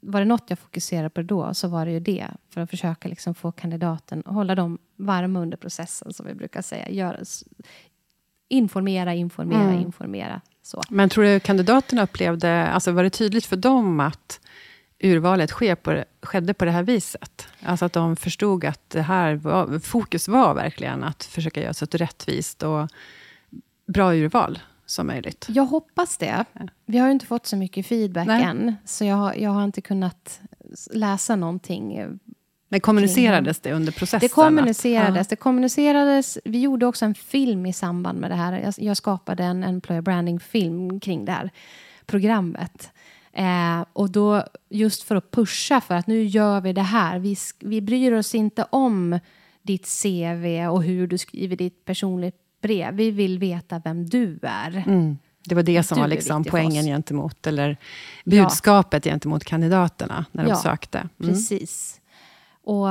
Var 0.00 0.20
det 0.20 0.26
något 0.26 0.44
jag 0.46 0.58
fokuserade 0.58 1.10
på 1.10 1.22
då, 1.22 1.54
så 1.54 1.68
var 1.68 1.86
det 1.86 1.92
ju 1.92 2.00
det. 2.00 2.26
För 2.50 2.60
att 2.60 2.70
försöka 2.70 3.08
liksom 3.08 3.34
få 3.34 3.52
kandidaten, 3.52 4.22
hålla 4.26 4.54
dem 4.54 4.78
varma 4.96 5.40
under 5.40 5.56
processen, 5.56 6.12
som 6.12 6.26
vi 6.26 6.34
brukar 6.34 6.62
säga. 6.62 6.90
Gör, 6.90 7.22
informera, 8.48 9.14
informera, 9.14 9.62
mm. 9.62 9.80
informera. 9.80 10.40
Så. 10.62 10.82
Men 10.90 11.08
tror 11.08 11.24
du 11.24 11.40
kandidaterna 11.40 12.02
upplevde, 12.02 12.66
alltså 12.66 12.92
var 12.92 13.02
det 13.02 13.10
tydligt 13.10 13.46
för 13.46 13.56
dem 13.56 14.00
att 14.00 14.40
urvalet 14.98 15.50
sker 15.50 15.74
på, 15.74 16.04
skedde 16.22 16.54
på 16.54 16.64
det 16.64 16.70
här 16.70 16.82
viset? 16.82 17.48
Alltså 17.62 17.84
att 17.84 17.92
de 17.92 18.16
förstod 18.16 18.64
att 18.64 18.90
det 18.90 19.02
här 19.02 19.34
var, 19.34 19.78
fokus 19.78 20.28
var 20.28 20.54
verkligen 20.54 21.04
att 21.04 21.24
försöka 21.24 21.62
göra 21.62 21.74
så 21.74 21.84
ett 21.84 21.94
rättvist 21.94 22.62
och 22.62 22.88
bra 23.86 24.14
urval 24.14 24.58
som 24.94 25.06
möjligt. 25.06 25.46
Jag 25.48 25.64
hoppas 25.64 26.16
det. 26.16 26.44
Vi 26.86 26.98
har 26.98 27.06
ju 27.06 27.12
inte 27.12 27.26
fått 27.26 27.46
så 27.46 27.56
mycket 27.56 27.86
feedback 27.86 28.26
Nej. 28.26 28.42
än, 28.42 28.74
så 28.84 29.04
jag 29.04 29.16
har, 29.16 29.34
jag 29.34 29.50
har 29.50 29.64
inte 29.64 29.80
kunnat 29.80 30.40
läsa 30.90 31.36
någonting 31.36 32.18
men 32.74 32.80
kommunicerades 32.80 33.60
det 33.60 33.72
under 33.72 33.92
processen? 33.92 34.20
Det 34.20 34.28
kommunicerades. 34.28 35.10
Att, 35.10 35.16
ja. 35.16 35.24
det 35.30 35.36
kommunicerades. 35.36 36.38
Vi 36.44 36.60
gjorde 36.60 36.86
också 36.86 37.04
en 37.04 37.14
film 37.14 37.66
i 37.66 37.72
samband 37.72 38.20
med 38.20 38.30
det 38.30 38.34
här. 38.34 38.52
Jag, 38.52 38.74
jag 38.76 38.96
skapade 38.96 39.44
en 39.44 39.64
employer 39.64 40.00
branding-film 40.00 41.00
kring 41.00 41.24
det 41.24 41.32
här 41.32 41.50
programmet. 42.06 42.90
Eh, 43.32 43.84
och 43.92 44.10
då, 44.10 44.44
just 44.68 45.02
för 45.02 45.16
att 45.16 45.30
pusha 45.30 45.80
för 45.80 45.94
att 45.94 46.06
nu 46.06 46.24
gör 46.24 46.60
vi 46.60 46.72
det 46.72 46.82
här. 46.82 47.18
Vi, 47.18 47.36
vi 47.60 47.80
bryr 47.80 48.12
oss 48.12 48.34
inte 48.34 48.66
om 48.70 49.18
ditt 49.62 50.02
CV 50.02 50.66
och 50.70 50.82
hur 50.82 51.06
du 51.06 51.18
skriver 51.18 51.56
ditt 51.56 51.84
personligt 51.84 52.43
brev. 52.64 52.94
Vi 52.94 53.10
vill 53.10 53.38
veta 53.38 53.80
vem 53.84 54.06
du 54.06 54.38
är. 54.42 54.84
Mm. 54.86 55.18
Det 55.44 55.54
var 55.54 55.62
det 55.62 55.82
som 55.82 55.96
du 55.96 56.00
var 56.00 56.08
liksom 56.08 56.44
poängen 56.44 56.84
gentemot, 56.84 57.46
eller 57.46 57.76
budskapet 58.24 59.06
ja. 59.06 59.12
gentemot 59.12 59.44
kandidaterna 59.44 60.24
när 60.32 60.44
de 60.44 60.50
ja, 60.50 60.56
sökte. 60.56 60.98
Mm. 60.98 61.10
Precis. 61.18 62.00
Och, 62.66 62.86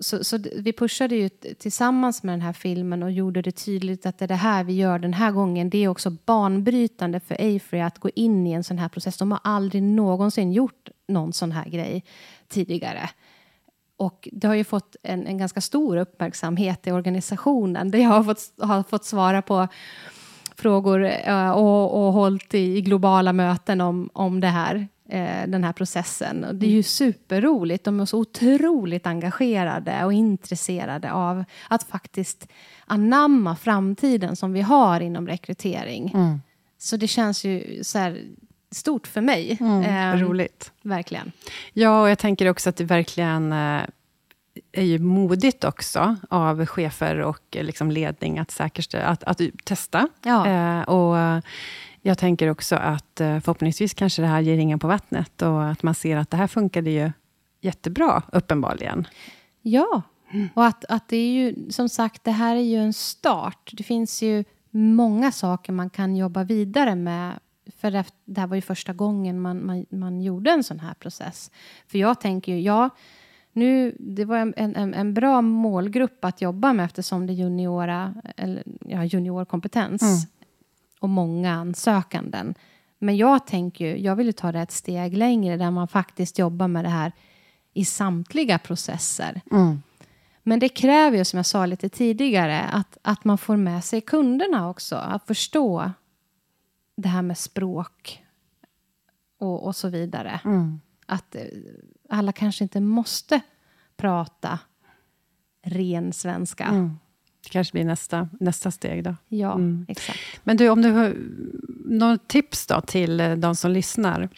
så, 0.00 0.24
så, 0.24 0.38
vi 0.56 0.72
pushade 0.72 1.16
ju 1.16 1.28
tillsammans 1.58 2.22
med 2.22 2.32
den 2.32 2.40
här 2.40 2.52
filmen 2.52 3.02
och 3.02 3.12
gjorde 3.12 3.42
det 3.42 3.52
tydligt 3.52 4.06
att 4.06 4.18
det, 4.18 4.24
är 4.24 4.28
det 4.28 4.34
här 4.34 4.64
vi 4.64 4.72
gör 4.72 4.98
den 4.98 5.14
här 5.14 5.32
gången, 5.32 5.70
det 5.70 5.78
är 5.78 5.88
också 5.88 6.10
banbrytande 6.10 7.20
för 7.20 7.34
Afrey 7.34 7.80
att 7.80 7.98
gå 7.98 8.10
in 8.14 8.46
i 8.46 8.52
en 8.52 8.64
sån 8.64 8.78
här 8.78 8.88
process. 8.88 9.16
De 9.16 9.30
har 9.30 9.40
aldrig 9.44 9.82
någonsin 9.82 10.52
gjort 10.52 10.88
någon 11.08 11.32
sån 11.32 11.52
här 11.52 11.68
grej 11.68 12.04
tidigare. 12.48 13.10
Och 14.02 14.28
det 14.32 14.46
har 14.46 14.54
ju 14.54 14.64
fått 14.64 14.96
en, 15.02 15.26
en 15.26 15.38
ganska 15.38 15.60
stor 15.60 15.96
uppmärksamhet 15.96 16.86
i 16.86 16.92
organisationen. 16.92 17.90
Där 17.90 17.98
jag 17.98 18.08
har 18.08 18.24
fått, 18.24 18.52
har 18.58 18.82
fått 18.82 19.04
svara 19.04 19.42
på 19.42 19.68
frågor 20.56 21.04
uh, 21.28 21.50
och, 21.50 22.06
och 22.06 22.12
hållit 22.12 22.54
i, 22.54 22.76
i 22.76 22.80
globala 22.80 23.32
möten 23.32 23.80
om, 23.80 24.10
om 24.12 24.40
det 24.40 24.46
här 24.46 24.88
eh, 25.08 25.46
den 25.48 25.64
här 25.64 25.72
processen. 25.72 26.44
Och 26.44 26.54
det 26.54 26.66
är 26.66 26.70
ju 26.70 26.74
mm. 26.74 26.82
superroligt. 26.82 27.84
De 27.84 28.00
är 28.00 28.04
så 28.04 28.18
otroligt 28.18 29.06
engagerade 29.06 30.04
och 30.04 30.12
intresserade 30.12 31.12
av 31.12 31.44
att 31.68 31.82
faktiskt 31.82 32.48
anamma 32.86 33.56
framtiden 33.56 34.36
som 34.36 34.52
vi 34.52 34.60
har 34.60 35.00
inom 35.00 35.28
rekrytering. 35.28 36.10
Mm. 36.14 36.40
Så 36.78 36.96
det 36.96 37.08
känns 37.08 37.44
ju 37.44 37.84
så 37.84 37.98
här 37.98 38.22
stort 38.72 39.06
för 39.06 39.20
mig. 39.20 39.56
Mm, 39.60 39.82
eh, 39.82 40.26
roligt. 40.26 40.72
Verkligen. 40.82 41.32
Ja, 41.72 42.02
och 42.02 42.10
jag 42.10 42.18
tänker 42.18 42.48
också 42.48 42.70
att 42.70 42.76
det 42.76 42.84
verkligen 42.84 43.52
eh, 43.52 43.82
är 44.72 44.84
ju 44.84 44.98
modigt 44.98 45.64
också 45.64 46.16
av 46.30 46.66
chefer 46.66 47.18
och 47.18 47.42
liksom 47.50 47.90
ledning 47.90 48.38
att, 48.38 48.50
säkerställa, 48.50 49.06
att, 49.06 49.24
att 49.24 49.40
testa. 49.64 50.08
Ja. 50.22 50.46
Eh, 50.46 50.82
och 50.82 51.42
jag 52.02 52.18
tänker 52.18 52.48
också 52.48 52.76
att 52.76 53.20
eh, 53.20 53.40
förhoppningsvis 53.40 53.94
kanske 53.94 54.22
det 54.22 54.28
här 54.28 54.40
ger 54.40 54.56
ringen 54.56 54.78
på 54.78 54.88
vattnet 54.88 55.42
och 55.42 55.70
att 55.70 55.82
man 55.82 55.94
ser 55.94 56.16
att 56.16 56.30
det 56.30 56.36
här 56.36 56.46
funkade 56.46 56.90
ju 56.90 57.12
jättebra, 57.60 58.22
uppenbarligen. 58.32 59.06
Ja, 59.62 60.02
och 60.54 60.66
att, 60.66 60.84
att 60.84 61.08
det 61.08 61.16
är 61.16 61.32
ju 61.32 61.70
som 61.70 61.88
sagt, 61.88 62.24
det 62.24 62.30
här 62.30 62.56
är 62.56 62.60
ju 62.60 62.76
en 62.76 62.92
start. 62.92 63.70
Det 63.72 63.82
finns 63.82 64.22
ju 64.22 64.44
många 64.70 65.32
saker 65.32 65.72
man 65.72 65.90
kan 65.90 66.16
jobba 66.16 66.44
vidare 66.44 66.94
med. 66.94 67.38
För 67.76 67.90
det 68.24 68.40
här 68.40 68.46
var 68.46 68.56
ju 68.56 68.62
första 68.62 68.92
gången 68.92 69.40
man, 69.40 69.66
man, 69.66 69.86
man 69.90 70.22
gjorde 70.22 70.50
en 70.50 70.64
sån 70.64 70.80
här 70.80 70.94
process. 70.94 71.50
För 71.86 71.98
jag 71.98 72.20
tänker 72.20 72.52
ju, 72.52 72.60
ja, 72.60 72.90
nu, 73.52 73.96
det 73.98 74.24
var 74.24 74.36
en, 74.38 74.54
en, 74.56 74.94
en 74.94 75.14
bra 75.14 75.42
målgrupp 75.42 76.24
att 76.24 76.42
jobba 76.42 76.72
med 76.72 76.84
eftersom 76.84 77.26
det 77.26 77.32
är 77.32 77.34
juniora, 77.34 78.14
eller, 78.36 78.62
ja, 78.80 79.04
juniorkompetens. 79.04 80.02
Mm 80.02 80.32
och 81.02 81.08
många 81.08 81.52
ansökanden. 81.52 82.54
Men 82.98 83.16
jag 83.16 83.46
tänker 83.46 83.84
ju, 83.86 83.98
jag 83.98 84.16
vill 84.16 84.26
ju 84.26 84.32
ta 84.32 84.52
det 84.52 84.60
ett 84.60 84.72
steg 84.72 85.16
längre 85.16 85.56
där 85.56 85.70
man 85.70 85.88
faktiskt 85.88 86.38
jobbar 86.38 86.68
med 86.68 86.84
det 86.84 86.88
här 86.88 87.12
i 87.74 87.84
samtliga 87.84 88.58
processer. 88.58 89.40
Mm. 89.50 89.82
Men 90.42 90.58
det 90.58 90.68
kräver 90.68 91.18
ju, 91.18 91.24
som 91.24 91.36
jag 91.36 91.46
sa 91.46 91.66
lite 91.66 91.88
tidigare, 91.88 92.60
att, 92.60 92.98
att 93.02 93.24
man 93.24 93.38
får 93.38 93.56
med 93.56 93.84
sig 93.84 94.00
kunderna 94.00 94.70
också. 94.70 94.96
Att 94.96 95.26
förstå 95.26 95.90
det 96.96 97.08
här 97.08 97.22
med 97.22 97.38
språk 97.38 98.22
och, 99.38 99.66
och 99.66 99.76
så 99.76 99.88
vidare. 99.88 100.40
Mm. 100.44 100.80
Att 101.06 101.34
eh, 101.34 101.42
alla 102.08 102.32
kanske 102.32 102.64
inte 102.64 102.80
måste 102.80 103.40
prata 103.96 104.58
ren 105.62 106.12
svenska. 106.12 106.64
Mm. 106.64 106.98
Det 107.42 107.48
kanske 107.48 107.72
blir 107.72 107.84
nästa, 107.84 108.28
nästa 108.40 108.70
steg 108.70 109.04
då. 109.04 109.16
Ja, 109.28 109.54
Mm. 109.54 109.86
exakt. 109.88 110.18
Men 110.44 110.56
du, 110.56 110.68
om 110.68 110.82
du 110.82 110.90
har 110.90 111.16
något 111.84 112.28
tips 112.28 112.66
då 112.66 112.80
till 112.80 113.20
eh, 113.20 113.32
de 113.36 113.54
som 113.56 113.70
lyssnar 113.70 114.28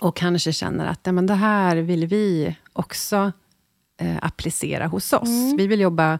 och 0.00 0.16
kanske 0.16 0.52
känner 0.52 0.86
att 0.86 1.06
men 1.14 1.26
det 1.26 1.34
här 1.34 1.76
vill 1.76 2.06
vi 2.06 2.56
också 2.72 3.32
eh, 3.96 4.16
applicera 4.22 4.86
hos 4.86 5.12
oss. 5.12 5.28
Mm. 5.28 5.56
Vi 5.56 5.66
vill 5.66 5.80
jobba 5.80 6.18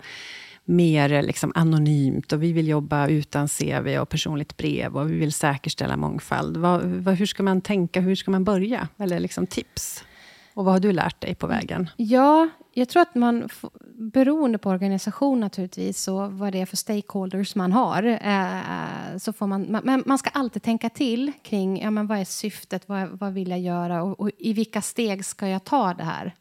mer 0.64 1.22
liksom, 1.22 1.52
anonymt 1.54 2.32
och 2.32 2.42
vi 2.42 2.52
vill 2.52 2.68
jobba 2.68 3.08
utan 3.08 3.48
CV 3.48 3.98
och 3.98 4.08
personligt 4.08 4.56
brev 4.56 4.96
och 4.96 5.10
vi 5.10 5.18
vill 5.18 5.32
säkerställa 5.32 5.96
mångfald. 5.96 6.56
Vad, 6.56 6.82
vad, 6.82 7.14
hur 7.14 7.26
ska 7.26 7.42
man 7.42 7.60
tänka? 7.60 8.00
Hur 8.00 8.14
ska 8.14 8.30
man 8.30 8.44
börja? 8.44 8.88
Eller 8.98 9.20
liksom 9.20 9.46
tips? 9.46 10.04
Och 10.54 10.64
vad 10.64 10.74
har 10.74 10.80
du 10.80 10.92
lärt 10.92 11.20
dig 11.20 11.34
på 11.34 11.46
vägen? 11.46 11.90
Ja, 11.96 12.48
jag 12.72 12.88
tror 12.88 13.02
att 13.02 13.14
man, 13.14 13.48
beroende 13.94 14.58
på 14.58 14.70
organisation 14.70 15.40
naturligtvis, 15.40 16.08
och 16.08 16.32
vad 16.32 16.52
det 16.52 16.60
är 16.60 16.66
för 16.66 16.76
stakeholders 16.76 17.54
man 17.54 17.72
har, 17.72 18.02
eh, 18.02 19.18
så 19.18 19.32
får 19.32 19.46
man, 19.46 19.72
man, 19.72 19.82
men 19.84 20.02
man 20.06 20.18
ska 20.18 20.30
alltid 20.30 20.62
tänka 20.62 20.88
till 20.88 21.32
kring 21.42 21.82
ja, 21.82 21.90
men 21.90 22.06
vad 22.06 22.18
är 22.18 22.24
syftet, 22.24 22.88
vad, 22.88 23.08
vad 23.08 23.32
vill 23.32 23.50
jag 23.50 23.60
göra 23.60 24.02
och, 24.02 24.20
och 24.20 24.30
i 24.38 24.52
vilka 24.52 24.82
steg 24.82 25.24
ska 25.24 25.48
jag 25.48 25.64
ta 25.64 25.94
det 25.94 26.04
här? 26.04 26.34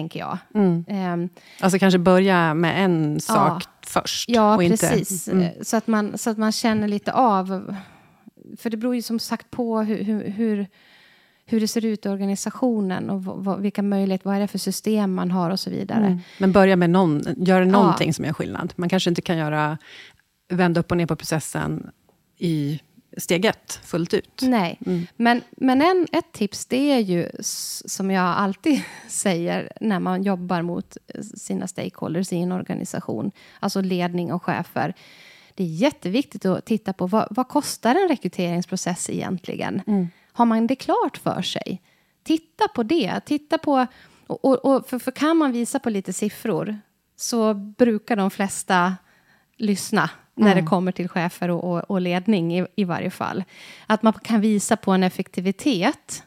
Tänker 0.00 0.20
jag. 0.20 0.38
Ehm, 0.86 1.28
Alltså 1.60 1.78
kanske 1.78 1.98
börja 1.98 2.54
med 2.54 2.84
en 2.84 3.20
sak 3.20 3.64
först. 3.86 4.28
Ja, 4.28 4.54
och 4.54 4.60
precis. 4.60 5.28
Inte, 5.28 5.46
mm. 5.46 5.56
Eh, 5.58 5.62
Så, 5.62 5.76
att 5.76 5.86
man, 5.86 6.18
så 6.18 6.30
att 6.30 6.38
man 6.38 6.52
känner 6.52 6.88
lite 6.88 7.12
av. 7.12 7.76
För 8.58 8.70
det 8.70 8.76
beror 8.76 8.94
ju 8.94 9.02
som 9.02 9.18
sagt 9.18 9.50
på 9.50 9.80
hur, 9.80 10.04
hur, 10.04 10.28
hur, 10.28 10.66
hur 11.46 11.60
det 11.60 11.68
ser 11.68 11.84
ut 11.84 12.06
i 12.06 12.08
organisationen 12.08 13.10
och 13.10 13.24
vad, 13.24 13.60
vilka 13.60 13.82
möjligheter, 13.82 14.24
vad 14.24 14.36
är 14.36 14.40
det 14.40 14.48
för 14.48 14.58
system 14.58 15.14
man 15.14 15.30
har 15.30 15.50
och 15.50 15.60
så 15.60 15.70
vidare. 15.70 16.06
Mm. 16.06 16.18
Men 16.38 16.52
börja 16.52 16.76
med 16.76 16.90
någon, 16.90 17.22
göra 17.36 17.64
någonting 17.64 18.14
som 18.14 18.24
gör 18.24 18.32
skillnad. 18.32 18.72
Man 18.76 18.88
kanske 18.88 19.10
inte 19.10 19.22
kan 19.22 19.36
göra, 19.36 19.78
vända 20.48 20.80
upp 20.80 20.90
och 20.90 20.96
ner 20.96 21.06
på 21.06 21.16
processen 21.16 21.90
i 22.38 22.80
steg 23.16 23.44
ett, 23.44 23.80
fullt 23.84 24.14
ut. 24.14 24.40
Nej, 24.42 24.78
Mm. 24.86 25.06
men, 25.16 25.42
men 25.50 25.82
en, 25.82 26.06
ett 26.12 26.32
tips 26.32 26.66
det 26.66 26.92
är 26.92 26.98
ju, 26.98 27.30
som 27.40 28.10
jag 28.10 28.24
alltid 28.24 28.82
säger 29.08 29.72
när 29.80 30.00
man 30.00 30.22
jobbar 30.22 30.62
mot 30.62 30.96
eh, 31.06 31.20
sina 31.22 31.66
stakeholders 31.68 32.32
i 32.32 32.36
en 32.36 32.52
organisation, 32.52 33.30
alltså 33.60 33.80
ledning 33.80 34.32
och 34.32 34.42
chefer. 34.42 34.94
Det 35.54 35.62
är 35.64 35.68
jätteviktigt 35.68 36.44
att 36.44 36.64
titta 36.64 36.92
på 36.92 37.06
vad, 37.06 37.26
vad 37.30 37.48
kostar 37.48 37.94
en 37.94 38.08
rekryteringsprocess 38.08 39.10
egentligen? 39.10 39.82
Mm. 39.86 40.08
Har 40.32 40.46
man 40.46 40.66
det 40.66 40.76
klart 40.76 41.16
för 41.16 41.42
sig? 41.42 41.82
Titta 42.22 42.68
på 42.74 42.82
det. 42.82 43.20
Titta 43.26 43.58
på, 43.58 43.86
och, 44.26 44.44
och, 44.44 44.64
och 44.64 44.88
för, 44.88 44.98
för 44.98 45.10
kan 45.10 45.36
man 45.36 45.52
visa 45.52 45.78
på 45.78 45.90
lite 45.90 46.12
siffror 46.12 46.78
så 47.16 47.54
brukar 47.54 48.16
de 48.16 48.30
flesta 48.30 48.96
lyssna 49.56 50.10
när 50.40 50.54
det 50.54 50.62
kommer 50.62 50.92
till 50.92 51.08
chefer 51.08 51.50
och, 51.50 51.64
och, 51.64 51.90
och 51.90 52.00
ledning 52.00 52.58
i, 52.58 52.66
i 52.76 52.84
varje 52.84 53.10
fall. 53.10 53.44
Att 53.86 54.02
man 54.02 54.12
kan 54.12 54.40
visa 54.40 54.76
på 54.76 54.92
en 54.92 55.02
effektivitet. 55.02 56.22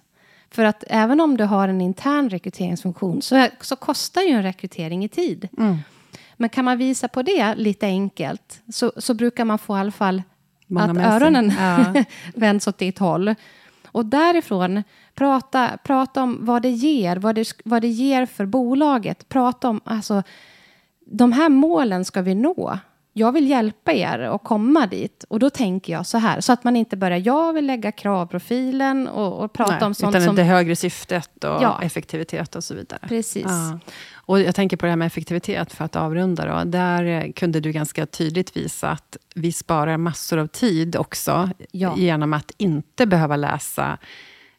För 0.51 0.65
att 0.65 0.83
även 0.87 1.19
om 1.19 1.37
du 1.37 1.43
har 1.43 1.67
en 1.67 1.81
intern 1.81 2.29
rekryteringsfunktion 2.29 3.21
så, 3.21 3.47
så 3.61 3.75
kostar 3.75 4.21
ju 4.21 4.29
en 4.29 4.43
rekrytering 4.43 5.05
i 5.05 5.09
tid. 5.09 5.49
Men 6.37 6.49
kan 6.49 6.65
man 6.65 6.77
visa 6.77 7.07
på 7.07 7.21
det 7.21 7.55
lite 7.55 7.85
enkelt 7.85 8.61
så, 8.73 8.91
så 8.97 9.13
brukar 9.13 9.45
man 9.45 9.59
få 9.59 9.77
i 9.77 9.79
alla 9.79 9.91
fall 9.91 10.21
Många 10.67 10.91
att 10.91 11.13
öronen 11.13 11.53
Ja. 11.59 12.03
vänds 12.35 12.67
åt 12.67 12.77
ditt 12.77 12.99
håll. 12.99 13.35
Och 13.87 14.05
därifrån, 14.05 14.83
prata, 15.15 15.77
prata 15.83 16.23
om 16.23 16.37
vad 16.41 16.61
det 16.61 16.69
ger, 16.69 17.15
vad 17.15 17.35
det, 17.35 17.53
vad 17.65 17.81
det 17.81 17.87
ger 17.87 18.25
för 18.25 18.45
bolaget. 18.45 19.29
Prata 19.29 19.69
om, 19.69 19.81
alltså, 19.83 20.23
de 21.05 21.31
här 21.31 21.49
målen 21.49 22.05
ska 22.05 22.21
vi 22.21 22.35
nå. 22.35 22.79
Jag 23.15 23.31
vill 23.31 23.49
hjälpa 23.49 23.93
er 23.93 24.19
att 24.19 24.43
komma 24.43 24.87
dit. 24.87 25.25
Och 25.29 25.39
då 25.39 25.49
tänker 25.49 25.93
jag 25.93 26.05
så 26.05 26.17
här, 26.17 26.41
så 26.41 26.53
att 26.53 26.63
man 26.63 26.75
inte 26.75 26.97
börjar, 26.97 27.17
jag 27.17 27.53
vill 27.53 27.65
lägga 27.65 27.91
kravprofilen 27.91 29.07
och, 29.07 29.43
och 29.43 29.53
prata 29.53 29.71
Nej, 29.75 29.83
om 29.85 29.93
sånt 29.93 30.15
utan 30.15 30.25
som... 30.25 30.35
det 30.35 30.43
högre 30.43 30.75
syftet 30.75 31.43
och 31.43 31.61
Ja. 31.63 31.79
effektivitet 31.83 32.55
och 32.55 32.63
så 32.63 32.75
vidare. 32.75 32.99
Precis. 33.07 33.43
Ja. 33.45 33.79
Och 34.25 34.39
jag 34.41 34.55
tänker 34.55 34.77
på 34.77 34.85
det 34.85 34.89
här 34.89 34.97
med 34.97 35.05
effektivitet, 35.05 35.73
för 35.73 35.85
att 35.85 35.95
avrunda. 35.95 36.45
Då. 36.45 36.69
Där 36.69 37.31
kunde 37.31 37.59
du 37.59 37.71
ganska 37.71 38.05
tydligt 38.05 38.57
visa 38.57 38.89
att 38.89 39.17
vi 39.35 39.51
sparar 39.51 39.97
massor 39.97 40.37
av 40.37 40.47
tid 40.47 40.95
också, 40.95 41.49
Ja. 41.71 41.93
genom 41.97 42.33
att 42.33 42.51
inte 42.57 43.05
behöva 43.05 43.35
läsa 43.35 43.97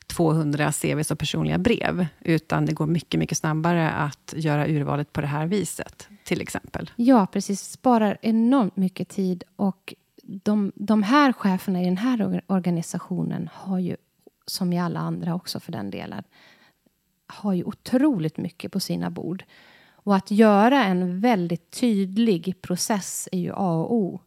200 0.07 0.73
CVs 0.73 1.11
och 1.11 1.19
personliga 1.19 1.59
brev, 1.59 2.07
utan 2.21 2.67
det 2.67 2.73
går 2.73 2.87
mycket, 2.87 3.19
mycket 3.21 3.39
snabbare 3.39 3.91
att 3.91 4.35
göra 4.37 4.67
urvalet 4.69 5.13
på 5.13 5.21
det 5.21 5.27
här 5.27 5.47
viset, 5.47 6.09
till 6.25 6.41
exempel. 6.41 6.91
Ja, 6.97 7.27
precis. 7.27 7.71
Sparar 7.71 8.19
enormt 8.23 8.77
mycket 8.77 9.09
tid. 9.09 9.45
Och 9.57 9.95
de, 10.23 10.73
de 10.75 11.03
här 11.03 11.33
cheferna 11.33 11.83
i 11.83 11.85
den 11.85 11.97
här 11.97 12.19
orga- 12.19 12.43
organisationen 12.47 13.49
har 13.53 13.79
ju, 13.79 13.97
som 14.47 14.73
i 14.73 14.81
alla 14.81 15.01
andra 15.01 15.35
också 15.35 15.61
för 15.61 15.73
den 15.73 15.91
delen, 15.91 16.23
har 17.27 17.53
ju 17.53 17.65
otroligt 17.65 18.37
mycket 18.37 18.73
på 18.73 18.81
sina 18.81 19.11
bord. 19.11 19.45
Och 19.93 20.17
att 20.17 20.31
göra 20.31 20.85
en 20.85 21.21
väldigt 21.21 21.71
tydlig 21.71 22.63
process 22.63 23.29
är 23.33 23.39
ju 23.39 23.53
A 23.53 23.73
och 23.73 23.95
O. 23.95 24.21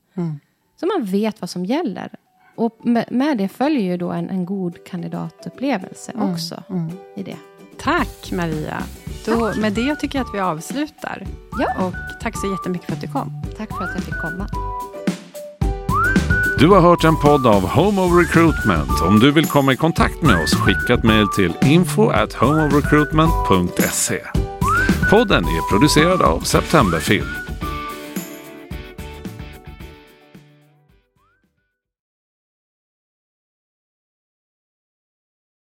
Så 0.75 0.85
man 0.85 1.05
vet 1.05 1.41
vad 1.41 1.49
som 1.49 1.65
gäller. 1.65 2.15
Och 2.55 2.85
med, 2.85 3.05
med 3.11 3.37
det 3.37 3.47
följer 3.47 3.81
ju 3.81 3.97
då 3.97 4.11
en, 4.11 4.29
en 4.29 4.45
god 4.45 4.85
kandidatupplevelse 4.85 6.11
också 6.31 6.63
i 7.15 7.23
det. 7.23 7.37
Tack 7.79 8.31
Maria! 8.31 8.83
Då, 9.25 9.53
med 9.57 9.73
det 9.73 9.95
tycker 9.95 10.19
jag 10.19 10.27
att 10.27 10.33
vi 10.33 10.39
avslutar. 10.39 11.27
Ja. 11.59 11.85
Och 11.85 11.93
tack 12.21 12.37
så 12.37 12.47
jättemycket 12.47 12.87
för 12.87 12.93
att 12.93 13.01
du 13.01 13.07
kom. 13.07 13.41
Tack 13.57 13.77
för 13.77 13.83
att 13.83 13.91
jag 13.95 14.03
fick 14.03 14.17
komma. 14.21 14.47
Du 16.59 16.67
har 16.67 16.81
hört 16.81 17.03
en 17.03 17.15
podd 17.15 17.47
av 17.47 17.67
Home 17.67 18.01
of 18.01 18.11
Recruitment. 18.13 19.01
Om 19.01 19.19
du 19.19 19.31
vill 19.31 19.45
komma 19.45 19.73
i 19.73 19.75
kontakt 19.75 20.21
med 20.21 20.43
oss, 20.43 20.55
skicka 20.55 20.93
ett 20.93 21.03
mejl 21.03 21.27
till 21.27 21.53
info 21.61 22.09
at 22.09 22.33
homeofrecruitment.se. 22.33 24.19
Podden 25.09 25.43
är 25.43 25.69
producerad 25.69 26.21
av 26.21 26.39
Septemberfilm. 26.39 27.46